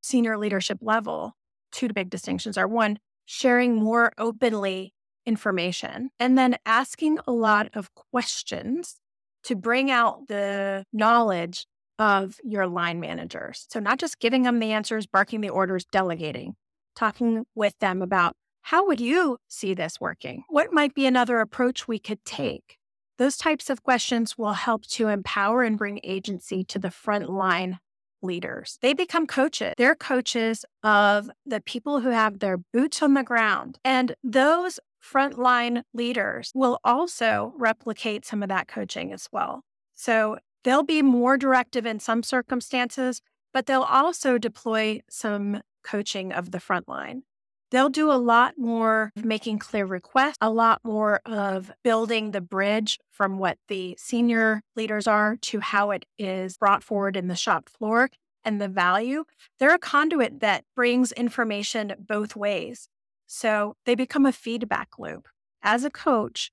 senior 0.03 0.37
leadership 0.37 0.79
level, 0.83 1.33
two 1.73 1.89
big 1.89 2.11
distinctions 2.11 2.59
are 2.59 2.69
one, 2.69 2.99
sharing 3.25 3.77
more 3.77 4.13
openly 4.19 4.93
information 5.27 6.11
and 6.19 6.37
then 6.37 6.57
asking 6.67 7.19
a 7.27 7.33
lot 7.33 7.69
of 7.75 7.95
questions 7.95 8.97
to 9.45 9.57
bring 9.57 9.91
out 9.91 10.29
the 10.29 10.85
knowledge 10.93 11.67
of 11.99 12.37
your 12.43 12.67
line 12.67 13.01
managers. 13.01 13.67
So, 13.69 13.81
not 13.81 13.99
just 13.99 14.19
giving 14.19 14.43
them 14.43 14.59
the 14.59 14.73
answers, 14.73 15.07
barking 15.07 15.41
the 15.41 15.51
orders, 15.51 15.85
delegating, 15.93 16.55
talking 16.97 17.45
with 17.55 17.79
them 17.81 18.03
about 18.03 18.35
how 18.63 18.87
would 18.87 19.01
you 19.01 19.39
see 19.49 19.75
this 19.75 20.01
working? 20.01 20.45
What 20.49 20.73
might 20.73 20.95
be 20.95 21.07
another 21.07 21.41
approach 21.41 21.89
we 21.89 21.99
could 21.99 22.25
take? 22.25 22.79
Those 23.19 23.37
types 23.37 23.69
of 23.69 23.83
questions 23.83 24.39
will 24.39 24.55
help 24.55 24.87
to 24.89 25.09
empower 25.09 25.63
and 25.63 25.77
bring 25.77 26.01
agency 26.03 26.65
to 26.65 26.79
the 26.79 26.89
frontline 26.89 27.79
leaders. 28.23 28.79
They 28.83 28.95
become 28.95 29.27
coaches. 29.27 29.75
They're 29.77 29.95
coaches 29.95 30.65
of 30.83 31.31
the 31.45 31.61
people 31.61 32.01
who 32.01 32.11
have 32.11 32.39
their 32.39 32.59
boots 32.59 33.03
on 33.03 33.15
the 33.15 33.23
ground. 33.23 33.79
And 33.85 34.15
those 34.23 34.81
frontline 35.03 35.83
leaders 35.95 36.53
will 36.55 36.79
also 36.85 37.53
replicate 37.57 38.25
some 38.25 38.43
of 38.43 38.49
that 38.49 38.69
coaching 38.69 39.13
as 39.13 39.29
well. 39.33 39.63
So 39.95 40.39
they'll 40.65 40.83
be 40.83 41.03
more 41.03 41.37
directive 41.37 41.87
in 41.87 42.01
some 42.01 42.23
circumstances, 42.23 43.21
but 43.53 43.67
they'll 43.67 43.83
also 43.83 44.39
deploy 44.39 45.01
some 45.09 45.63
coaching 45.83 46.33
of 46.33 46.51
the 46.51 46.59
frontline. 46.59 47.23
They'll 47.71 47.89
do 47.89 48.11
a 48.11 48.15
lot 48.15 48.55
more 48.59 49.13
of 49.17 49.25
making 49.25 49.61
clear 49.61 49.87
requests, 49.87 50.39
a 50.41 50.51
lot 50.51 50.81
more 50.83 51.21
of 51.25 51.71
building 51.85 52.33
the 52.33 52.41
bridge 52.41 52.99
from 53.13 53.39
what 53.39 53.59
the 53.69 53.97
senior 53.99 54.63
leaders 54.75 55.07
are 55.07 55.37
to 55.43 55.61
how 55.61 55.93
it 55.93 56.05
is 56.19 56.57
brought 56.57 56.83
forward 56.83 57.17
in 57.17 57.29
the 57.29 57.37
shop 57.37 57.69
floor 57.69 58.11
and 58.45 58.61
the 58.61 58.69
value. 58.69 59.25
They're 59.59 59.75
a 59.75 59.79
conduit 59.79 60.41
that 60.41 60.65
brings 60.75 61.13
information 61.13 61.95
both 61.99 62.35
ways. 62.35 62.89
So 63.33 63.77
they 63.87 63.95
become 63.95 64.27
a 64.27 64.33
feedback 64.33 64.99
loop. 64.99 65.29
As 65.63 65.85
a 65.85 65.91
coach, 65.91 66.51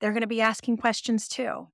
they're 0.00 0.12
going 0.12 0.20
to 0.20 0.26
be 0.26 0.42
asking 0.42 0.76
questions 0.76 1.26
too. 1.26 1.68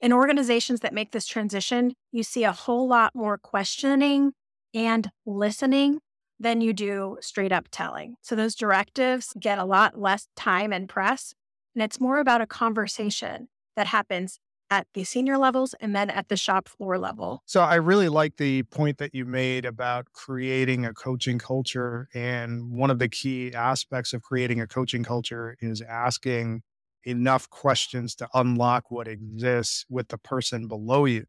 In 0.00 0.12
organizations 0.12 0.80
that 0.80 0.94
make 0.94 1.10
this 1.10 1.26
transition, 1.26 1.94
you 2.12 2.22
see 2.22 2.44
a 2.44 2.52
whole 2.52 2.86
lot 2.86 3.16
more 3.16 3.36
questioning 3.36 4.34
and 4.72 5.10
listening 5.26 5.98
than 6.38 6.60
you 6.60 6.72
do 6.72 7.16
straight 7.20 7.50
up 7.50 7.66
telling. 7.72 8.14
So 8.22 8.36
those 8.36 8.54
directives 8.54 9.34
get 9.40 9.58
a 9.58 9.64
lot 9.64 9.98
less 9.98 10.28
time 10.36 10.72
and 10.72 10.88
press. 10.88 11.34
And 11.74 11.82
it's 11.82 12.00
more 12.00 12.20
about 12.20 12.40
a 12.40 12.46
conversation 12.46 13.48
that 13.74 13.88
happens 13.88 14.38
at 14.70 14.86
the 14.94 15.04
senior 15.04 15.38
levels 15.38 15.74
and 15.80 15.94
then 15.94 16.10
at 16.10 16.28
the 16.28 16.36
shop 16.36 16.68
floor 16.68 16.98
level. 16.98 17.42
So 17.46 17.60
I 17.60 17.76
really 17.76 18.08
like 18.08 18.36
the 18.36 18.62
point 18.64 18.98
that 18.98 19.14
you 19.14 19.24
made 19.24 19.64
about 19.64 20.12
creating 20.12 20.84
a 20.84 20.92
coaching 20.92 21.38
culture. 21.38 22.08
And 22.14 22.70
one 22.70 22.90
of 22.90 22.98
the 22.98 23.08
key 23.08 23.54
aspects 23.54 24.12
of 24.12 24.22
creating 24.22 24.60
a 24.60 24.66
coaching 24.66 25.04
culture 25.04 25.56
is 25.60 25.80
asking 25.82 26.62
enough 27.04 27.48
questions 27.48 28.14
to 28.16 28.28
unlock 28.34 28.90
what 28.90 29.08
exists 29.08 29.86
with 29.88 30.08
the 30.08 30.18
person 30.18 30.68
below 30.68 31.04
you. 31.06 31.24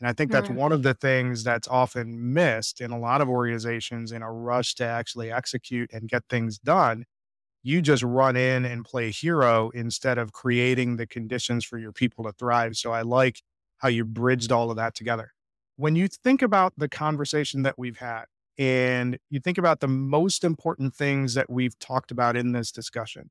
And 0.00 0.08
I 0.08 0.12
think 0.12 0.32
that's 0.32 0.48
mm. 0.48 0.54
one 0.54 0.72
of 0.72 0.82
the 0.82 0.94
things 0.94 1.44
that's 1.44 1.68
often 1.68 2.32
missed 2.32 2.80
in 2.80 2.90
a 2.90 2.98
lot 2.98 3.20
of 3.20 3.28
organizations 3.28 4.12
in 4.12 4.22
a 4.22 4.32
rush 4.32 4.74
to 4.76 4.84
actually 4.84 5.30
execute 5.30 5.90
and 5.92 6.08
get 6.08 6.24
things 6.30 6.58
done 6.58 7.04
you 7.62 7.82
just 7.82 8.02
run 8.02 8.36
in 8.36 8.64
and 8.64 8.84
play 8.84 9.10
hero 9.10 9.70
instead 9.70 10.18
of 10.18 10.32
creating 10.32 10.96
the 10.96 11.06
conditions 11.06 11.64
for 11.64 11.78
your 11.78 11.92
people 11.92 12.24
to 12.24 12.32
thrive. 12.32 12.76
So 12.76 12.92
I 12.92 13.02
like 13.02 13.42
how 13.78 13.88
you 13.88 14.04
bridged 14.04 14.52
all 14.52 14.70
of 14.70 14.76
that 14.76 14.94
together. 14.94 15.32
When 15.76 15.96
you 15.96 16.08
think 16.08 16.42
about 16.42 16.74
the 16.76 16.88
conversation 16.88 17.62
that 17.62 17.78
we've 17.78 17.98
had 17.98 18.24
and 18.58 19.18
you 19.30 19.40
think 19.40 19.58
about 19.58 19.80
the 19.80 19.88
most 19.88 20.44
important 20.44 20.94
things 20.94 21.34
that 21.34 21.48
we've 21.50 21.78
talked 21.78 22.10
about 22.10 22.36
in 22.36 22.52
this 22.52 22.70
discussion, 22.70 23.30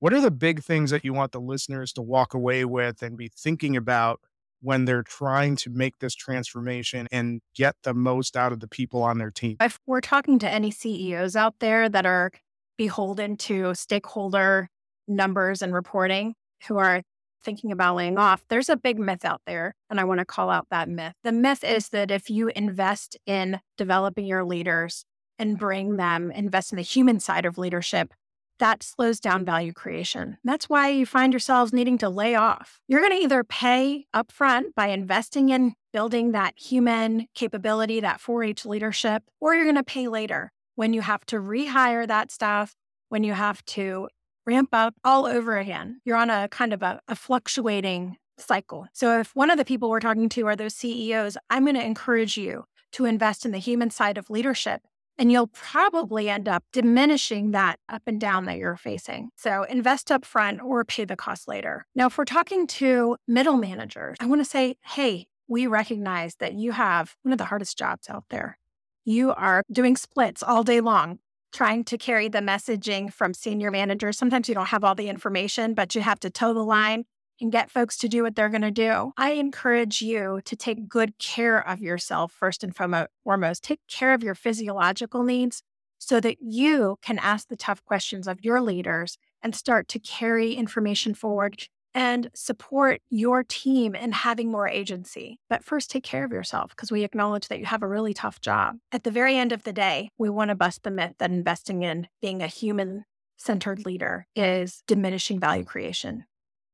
what 0.00 0.12
are 0.12 0.20
the 0.20 0.30
big 0.30 0.62
things 0.62 0.90
that 0.90 1.04
you 1.04 1.14
want 1.14 1.32
the 1.32 1.40
listeners 1.40 1.92
to 1.94 2.02
walk 2.02 2.34
away 2.34 2.64
with 2.64 3.02
and 3.02 3.16
be 3.16 3.28
thinking 3.28 3.76
about 3.76 4.20
when 4.60 4.86
they're 4.86 5.02
trying 5.02 5.56
to 5.56 5.70
make 5.70 5.98
this 5.98 6.14
transformation 6.14 7.06
and 7.12 7.42
get 7.54 7.76
the 7.84 7.94
most 7.94 8.36
out 8.36 8.52
of 8.52 8.60
the 8.60 8.68
people 8.68 9.02
on 9.02 9.18
their 9.18 9.30
team? 9.30 9.56
If 9.60 9.78
we're 9.86 10.00
talking 10.00 10.38
to 10.40 10.48
any 10.48 10.70
CEOs 10.70 11.36
out 11.36 11.56
there 11.60 11.88
that 11.88 12.06
are 12.06 12.32
beholden 12.76 13.36
to 13.36 13.74
stakeholder 13.74 14.68
numbers 15.06 15.62
and 15.62 15.74
reporting 15.74 16.34
who 16.68 16.78
are 16.78 17.02
thinking 17.44 17.70
about 17.70 17.96
laying 17.96 18.18
off, 18.18 18.44
there's 18.48 18.68
a 18.68 18.76
big 18.76 18.98
myth 18.98 19.24
out 19.24 19.42
there. 19.46 19.74
And 19.90 20.00
I 20.00 20.04
want 20.04 20.20
to 20.20 20.24
call 20.24 20.50
out 20.50 20.66
that 20.70 20.88
myth. 20.88 21.12
The 21.22 21.32
myth 21.32 21.62
is 21.62 21.90
that 21.90 22.10
if 22.10 22.30
you 22.30 22.50
invest 22.56 23.16
in 23.26 23.60
developing 23.76 24.24
your 24.24 24.44
leaders 24.44 25.04
and 25.38 25.58
bring 25.58 25.96
them, 25.96 26.30
invest 26.30 26.72
in 26.72 26.76
the 26.76 26.82
human 26.82 27.20
side 27.20 27.44
of 27.44 27.58
leadership, 27.58 28.14
that 28.60 28.82
slows 28.82 29.18
down 29.18 29.44
value 29.44 29.72
creation. 29.72 30.38
That's 30.44 30.68
why 30.68 30.88
you 30.88 31.06
find 31.06 31.32
yourselves 31.32 31.72
needing 31.72 31.98
to 31.98 32.08
lay 32.08 32.34
off. 32.36 32.80
You're 32.86 33.00
going 33.00 33.12
to 33.12 33.24
either 33.24 33.42
pay 33.42 34.06
upfront 34.14 34.74
by 34.76 34.88
investing 34.88 35.48
in 35.48 35.74
building 35.92 36.32
that 36.32 36.54
human 36.56 37.26
capability, 37.34 38.00
that 38.00 38.20
4 38.20 38.44
H 38.44 38.64
leadership, 38.64 39.24
or 39.40 39.54
you're 39.54 39.64
going 39.64 39.74
to 39.74 39.82
pay 39.82 40.08
later 40.08 40.52
when 40.76 40.92
you 40.92 41.00
have 41.00 41.24
to 41.26 41.36
rehire 41.36 42.06
that 42.06 42.30
staff, 42.30 42.74
when 43.08 43.24
you 43.24 43.32
have 43.32 43.64
to 43.66 44.08
ramp 44.46 44.70
up 44.72 44.94
all 45.04 45.26
over 45.26 45.56
again. 45.58 46.00
You're 46.04 46.16
on 46.16 46.30
a 46.30 46.48
kind 46.48 46.72
of 46.72 46.82
a, 46.82 47.00
a 47.08 47.16
fluctuating 47.16 48.16
cycle. 48.38 48.86
So 48.92 49.20
if 49.20 49.34
one 49.34 49.50
of 49.50 49.58
the 49.58 49.64
people 49.64 49.88
we're 49.88 50.00
talking 50.00 50.28
to 50.30 50.46
are 50.46 50.56
those 50.56 50.74
CEOs, 50.74 51.36
I'm 51.50 51.64
going 51.64 51.76
to 51.76 51.84
encourage 51.84 52.36
you 52.36 52.64
to 52.92 53.04
invest 53.04 53.44
in 53.44 53.52
the 53.52 53.58
human 53.58 53.90
side 53.90 54.18
of 54.18 54.30
leadership. 54.30 54.82
And 55.16 55.30
you'll 55.30 55.46
probably 55.46 56.28
end 56.28 56.48
up 56.48 56.64
diminishing 56.72 57.52
that 57.52 57.78
up 57.88 58.02
and 58.06 58.20
down 58.20 58.46
that 58.46 58.58
you're 58.58 58.76
facing. 58.76 59.30
So 59.36 59.62
invest 59.62 60.10
up 60.10 60.24
front 60.24 60.60
or 60.60 60.84
pay 60.84 61.04
the 61.04 61.14
cost 61.14 61.46
later. 61.46 61.86
Now, 61.94 62.08
if 62.08 62.18
we're 62.18 62.24
talking 62.24 62.66
to 62.66 63.16
middle 63.28 63.56
managers, 63.56 64.16
I 64.18 64.26
want 64.26 64.40
to 64.40 64.44
say, 64.44 64.74
hey, 64.82 65.28
we 65.46 65.68
recognize 65.68 66.34
that 66.36 66.54
you 66.54 66.72
have 66.72 67.14
one 67.22 67.32
of 67.32 67.38
the 67.38 67.44
hardest 67.44 67.78
jobs 67.78 68.08
out 68.08 68.24
there 68.30 68.58
you 69.04 69.32
are 69.32 69.62
doing 69.70 69.96
splits 69.96 70.42
all 70.42 70.62
day 70.62 70.80
long, 70.80 71.18
trying 71.52 71.84
to 71.84 71.98
carry 71.98 72.28
the 72.28 72.38
messaging 72.40 73.12
from 73.12 73.34
senior 73.34 73.70
managers. 73.70 74.18
Sometimes 74.18 74.48
you 74.48 74.54
don't 74.54 74.66
have 74.66 74.84
all 74.84 74.94
the 74.94 75.08
information, 75.08 75.74
but 75.74 75.94
you 75.94 76.00
have 76.00 76.20
to 76.20 76.30
toe 76.30 76.54
the 76.54 76.64
line 76.64 77.04
and 77.40 77.50
get 77.50 77.70
folks 77.70 77.96
to 77.98 78.08
do 78.08 78.22
what 78.22 78.36
they're 78.36 78.48
going 78.48 78.62
to 78.62 78.70
do. 78.70 79.12
I 79.16 79.32
encourage 79.32 80.00
you 80.00 80.40
to 80.44 80.56
take 80.56 80.88
good 80.88 81.18
care 81.18 81.58
of 81.58 81.80
yourself 81.80 82.32
first 82.32 82.62
and 82.62 82.74
foremost. 82.74 83.64
Take 83.64 83.80
care 83.88 84.14
of 84.14 84.22
your 84.22 84.34
physiological 84.34 85.24
needs 85.24 85.62
so 85.98 86.20
that 86.20 86.36
you 86.40 86.96
can 87.02 87.18
ask 87.18 87.48
the 87.48 87.56
tough 87.56 87.84
questions 87.84 88.28
of 88.28 88.44
your 88.44 88.60
leaders 88.60 89.16
and 89.42 89.54
start 89.54 89.88
to 89.88 89.98
carry 89.98 90.54
information 90.54 91.14
forward 91.14 91.68
and 91.94 92.30
support 92.34 93.00
your 93.08 93.44
team 93.44 93.94
in 93.94 94.12
having 94.12 94.50
more 94.50 94.68
agency. 94.68 95.38
But 95.48 95.64
first, 95.64 95.90
take 95.90 96.04
care 96.04 96.24
of 96.24 96.32
yourself 96.32 96.70
because 96.70 96.90
we 96.90 97.04
acknowledge 97.04 97.48
that 97.48 97.58
you 97.60 97.66
have 97.66 97.82
a 97.82 97.88
really 97.88 98.14
tough 98.14 98.40
job. 98.40 98.76
At 98.92 99.04
the 99.04 99.10
very 99.10 99.36
end 99.36 99.52
of 99.52 99.64
the 99.64 99.72
day, 99.72 100.10
we 100.18 100.28
want 100.28 100.48
to 100.48 100.54
bust 100.54 100.82
the 100.82 100.90
myth 100.90 101.14
that 101.18 101.30
investing 101.30 101.82
in 101.82 102.08
being 102.20 102.42
a 102.42 102.46
human 102.46 103.04
centered 103.36 103.84
leader 103.84 104.26
is 104.34 104.82
diminishing 104.86 105.40
value 105.40 105.64
creation 105.64 106.24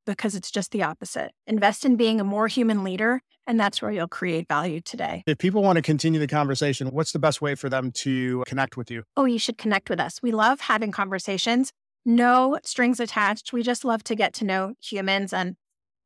because 0.06 0.34
it's 0.34 0.50
just 0.50 0.72
the 0.72 0.82
opposite. 0.82 1.32
Invest 1.46 1.84
in 1.84 1.96
being 1.96 2.20
a 2.20 2.24
more 2.24 2.48
human 2.48 2.82
leader, 2.82 3.22
and 3.46 3.58
that's 3.58 3.80
where 3.82 3.90
you'll 3.90 4.08
create 4.08 4.48
value 4.48 4.80
today. 4.80 5.22
If 5.26 5.38
people 5.38 5.62
want 5.62 5.76
to 5.76 5.82
continue 5.82 6.20
the 6.20 6.26
conversation, 6.26 6.88
what's 6.88 7.12
the 7.12 7.18
best 7.18 7.40
way 7.40 7.54
for 7.54 7.68
them 7.68 7.92
to 7.92 8.42
connect 8.46 8.76
with 8.76 8.90
you? 8.90 9.04
Oh, 9.16 9.24
you 9.24 9.38
should 9.38 9.58
connect 9.58 9.90
with 9.90 10.00
us. 10.00 10.20
We 10.22 10.32
love 10.32 10.60
having 10.60 10.90
conversations 10.90 11.72
no 12.04 12.58
strings 12.64 13.00
attached. 13.00 13.52
We 13.52 13.62
just 13.62 13.84
love 13.84 14.02
to 14.04 14.14
get 14.14 14.32
to 14.34 14.44
know 14.44 14.74
humans 14.80 15.32
and 15.32 15.56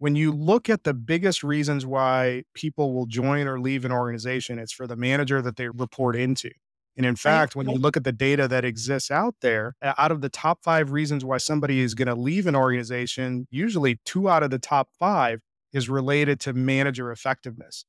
when 0.00 0.16
you 0.16 0.32
look 0.32 0.70
at 0.70 0.84
the 0.84 0.94
biggest 0.94 1.44
reasons 1.44 1.84
why 1.84 2.42
people 2.54 2.94
will 2.94 3.04
join 3.04 3.46
or 3.46 3.60
leave 3.60 3.84
an 3.84 3.92
organization, 3.92 4.58
it's 4.58 4.72
for 4.72 4.86
the 4.86 4.96
manager 4.96 5.42
that 5.42 5.56
they 5.56 5.68
report 5.68 6.16
into. 6.16 6.50
And 6.96 7.04
in 7.04 7.16
fact, 7.16 7.54
when 7.54 7.68
you 7.68 7.76
look 7.76 7.98
at 7.98 8.04
the 8.04 8.12
data 8.12 8.48
that 8.48 8.64
exists 8.64 9.10
out 9.10 9.34
there, 9.42 9.74
out 9.82 10.10
of 10.10 10.22
the 10.22 10.30
top 10.30 10.62
five 10.62 10.90
reasons 10.90 11.22
why 11.22 11.36
somebody 11.36 11.80
is 11.80 11.94
going 11.94 12.08
to 12.08 12.14
leave 12.14 12.46
an 12.46 12.56
organization, 12.56 13.46
usually 13.50 14.00
two 14.06 14.28
out 14.28 14.42
of 14.42 14.50
the 14.50 14.58
top 14.58 14.88
five 14.98 15.40
is 15.72 15.90
related 15.90 16.40
to 16.40 16.54
manager 16.54 17.12
effectiveness. 17.12 17.84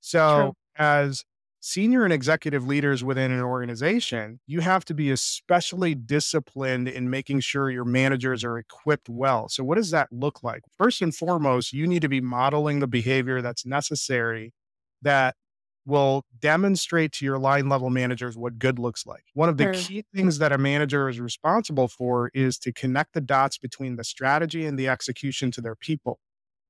So, 0.00 0.54
True. 0.76 0.84
as 0.84 1.24
senior 1.66 2.04
and 2.04 2.12
executive 2.12 2.64
leaders 2.64 3.02
within 3.02 3.32
an 3.32 3.40
organization, 3.40 4.38
you 4.46 4.60
have 4.60 4.84
to 4.84 4.94
be 4.94 5.10
especially 5.10 5.96
disciplined 5.96 6.86
in 6.86 7.10
making 7.10 7.40
sure 7.40 7.68
your 7.70 7.84
managers 7.84 8.44
are 8.44 8.56
equipped 8.56 9.08
well. 9.08 9.48
So, 9.48 9.64
what 9.64 9.74
does 9.74 9.90
that 9.90 10.08
look 10.12 10.44
like? 10.44 10.62
First 10.78 11.02
and 11.02 11.14
foremost, 11.14 11.72
you 11.72 11.88
need 11.88 12.02
to 12.02 12.08
be 12.08 12.20
modeling 12.20 12.78
the 12.78 12.86
behavior 12.86 13.42
that's 13.42 13.66
necessary 13.66 14.52
that 15.02 15.34
will 15.84 16.24
demonstrate 16.38 17.10
to 17.12 17.24
your 17.24 17.38
line 17.38 17.68
level 17.68 17.90
managers 17.90 18.36
what 18.36 18.58
good 18.58 18.78
looks 18.78 19.04
like. 19.04 19.24
One 19.34 19.48
of 19.48 19.56
the 19.56 19.64
sure. 19.64 19.72
key 19.72 20.04
things 20.14 20.38
that 20.38 20.52
a 20.52 20.58
manager 20.58 21.08
is 21.08 21.18
responsible 21.18 21.88
for 21.88 22.30
is 22.32 22.58
to 22.60 22.72
connect 22.72 23.12
the 23.12 23.20
dots 23.20 23.58
between 23.58 23.96
the 23.96 24.04
strategy 24.04 24.66
and 24.66 24.78
the 24.78 24.88
execution 24.88 25.50
to 25.52 25.60
their 25.60 25.76
people. 25.76 26.20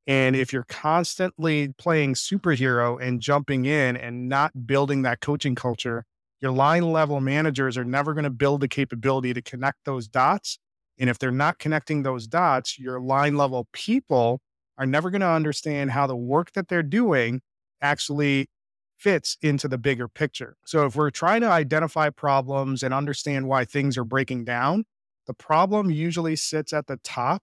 And 0.07 0.37
if 0.37 0.53
you're 0.53 0.67
constantly 0.69 1.75
playing 1.79 2.15
superhero 2.15 3.01
and 3.01 3.21
jumping 3.21 3.65
in 3.65 3.97
and 3.97 4.29
not 4.29 4.67
building 4.67 5.03
that 5.03 5.21
coaching 5.21 5.55
culture, 5.55 6.05
your 6.41 6.53
line 6.53 6.93
level 6.93 7.21
managers 7.21 7.77
are 7.77 7.85
never 7.85 8.15
going 8.15 8.25
to 8.25 8.31
build 8.31 8.61
the 8.61 8.69
capability 8.69 9.35
to 9.35 9.43
connect 9.43 9.79
those 9.85 10.07
dots. 10.07 10.59
And 10.99 11.11
if 11.11 11.19
they're 11.19 11.31
not 11.31 11.59
connecting 11.59 12.03
those 12.03 12.27
dots, 12.27 12.79
your 12.79 13.01
line 13.01 13.37
level 13.37 13.69
people 13.73 14.41
are 14.79 14.87
never 14.87 15.11
going 15.11 15.23
to 15.23 15.29
understand 15.29 15.91
how 15.91 16.07
the 16.07 16.17
work 16.17 16.53
that 16.53 16.69
they're 16.69 16.83
doing 16.83 17.41
actually 17.81 18.49
fits 18.97 19.37
into 19.43 19.69
the 19.69 19.79
bigger 19.79 20.09
picture. 20.09 20.57
So 20.65 20.87
if 20.87 20.97
we're 20.97 21.11
trying 21.11 21.41
to 21.43 21.49
identify 21.49 22.11
problems 22.11 22.83
and 22.83 22.95
understand 22.95 23.49
why 23.49 23.65
things 23.65 23.99
are 23.99 24.05
breaking 24.05 24.45
down, 24.45 24.85
the 25.27 25.35
problem 25.35 25.91
usually 25.91 26.37
sits 26.37 26.73
at 26.73 26.87
the 26.87 26.99
top 26.99 27.43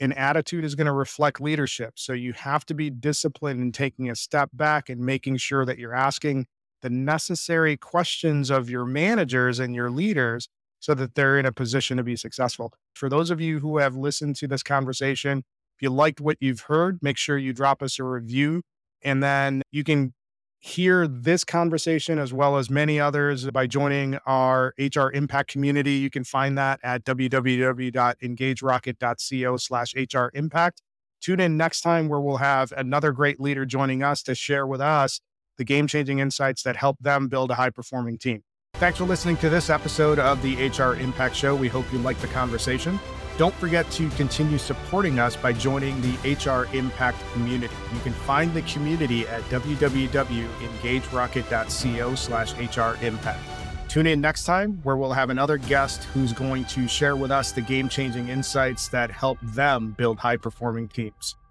and 0.00 0.16
attitude 0.16 0.64
is 0.64 0.74
going 0.74 0.86
to 0.86 0.92
reflect 0.92 1.40
leadership. 1.40 1.92
So 1.96 2.12
you 2.14 2.32
have 2.32 2.64
to 2.66 2.74
be 2.74 2.90
disciplined 2.90 3.60
in 3.60 3.72
taking 3.72 4.10
a 4.10 4.16
step 4.16 4.48
back 4.52 4.88
and 4.88 5.00
making 5.00 5.36
sure 5.36 5.64
that 5.66 5.78
you're 5.78 5.94
asking 5.94 6.46
the 6.82 6.90
necessary 6.90 7.76
questions 7.76 8.50
of 8.50 8.70
your 8.70 8.86
managers 8.86 9.58
and 9.58 9.74
your 9.74 9.90
leaders 9.90 10.48
so 10.80 10.94
that 10.94 11.14
they're 11.14 11.38
in 11.38 11.44
a 11.44 11.52
position 11.52 11.98
to 11.98 12.02
be 12.02 12.16
successful. 12.16 12.72
For 12.94 13.10
those 13.10 13.30
of 13.30 13.40
you 13.40 13.60
who 13.60 13.76
have 13.78 13.94
listened 13.94 14.36
to 14.36 14.48
this 14.48 14.62
conversation, 14.62 15.38
if 15.76 15.82
you 15.82 15.90
liked 15.90 16.20
what 16.20 16.38
you've 16.40 16.62
heard, 16.62 16.98
make 17.02 17.18
sure 17.18 17.36
you 17.36 17.52
drop 17.52 17.82
us 17.82 17.98
a 17.98 18.04
review 18.04 18.62
and 19.02 19.22
then 19.22 19.62
you 19.70 19.84
can 19.84 20.14
hear 20.60 21.08
this 21.08 21.42
conversation 21.42 22.18
as 22.18 22.34
well 22.34 22.58
as 22.58 22.68
many 22.68 23.00
others 23.00 23.50
by 23.50 23.66
joining 23.66 24.18
our 24.26 24.74
HR 24.78 25.08
Impact 25.12 25.50
community. 25.50 25.94
You 25.94 26.10
can 26.10 26.22
find 26.22 26.58
that 26.58 26.80
at 26.82 27.02
www.engagerocket.co 27.04 29.56
slash 29.56 29.94
HR 29.94 30.26
Impact. 30.34 30.82
Tune 31.20 31.40
in 31.40 31.56
next 31.56 31.80
time 31.80 32.08
where 32.08 32.20
we'll 32.20 32.36
have 32.36 32.72
another 32.76 33.12
great 33.12 33.40
leader 33.40 33.64
joining 33.64 34.02
us 34.02 34.22
to 34.22 34.34
share 34.34 34.66
with 34.66 34.82
us 34.82 35.20
the 35.56 35.64
game 35.64 35.86
changing 35.86 36.18
insights 36.18 36.62
that 36.62 36.76
help 36.76 36.98
them 37.00 37.28
build 37.28 37.50
a 37.50 37.54
high 37.54 37.70
performing 37.70 38.18
team. 38.18 38.42
Thanks 38.74 38.98
for 38.98 39.04
listening 39.04 39.38
to 39.38 39.48
this 39.50 39.70
episode 39.70 40.18
of 40.18 40.42
the 40.42 40.68
HR 40.68 40.94
Impact 41.00 41.34
Show. 41.34 41.54
We 41.54 41.68
hope 41.68 41.90
you 41.92 41.98
liked 41.98 42.20
the 42.20 42.28
conversation. 42.28 43.00
Don't 43.38 43.54
forget 43.54 43.90
to 43.92 44.10
continue 44.10 44.58
supporting 44.58 45.18
us 45.18 45.34
by 45.36 45.52
joining 45.52 46.00
the 46.02 46.34
HR 46.34 46.68
Impact 46.76 47.18
community. 47.32 47.74
You 47.94 48.00
can 48.00 48.12
find 48.12 48.52
the 48.52 48.62
community 48.62 49.28
at 49.28 49.42
www.engagerocket.co 49.44 52.14
slash 52.14 52.52
HR 52.54 52.96
Impact. 53.04 53.40
Tune 53.88 54.06
in 54.06 54.20
next 54.20 54.44
time 54.44 54.80
where 54.84 54.96
we'll 54.96 55.12
have 55.12 55.30
another 55.30 55.58
guest 55.58 56.04
who's 56.04 56.32
going 56.32 56.64
to 56.66 56.86
share 56.86 57.16
with 57.16 57.32
us 57.32 57.50
the 57.50 57.60
game 57.60 57.88
changing 57.88 58.28
insights 58.28 58.86
that 58.88 59.10
help 59.10 59.38
them 59.42 59.96
build 59.98 60.18
high 60.18 60.36
performing 60.36 60.86
teams. 60.86 61.34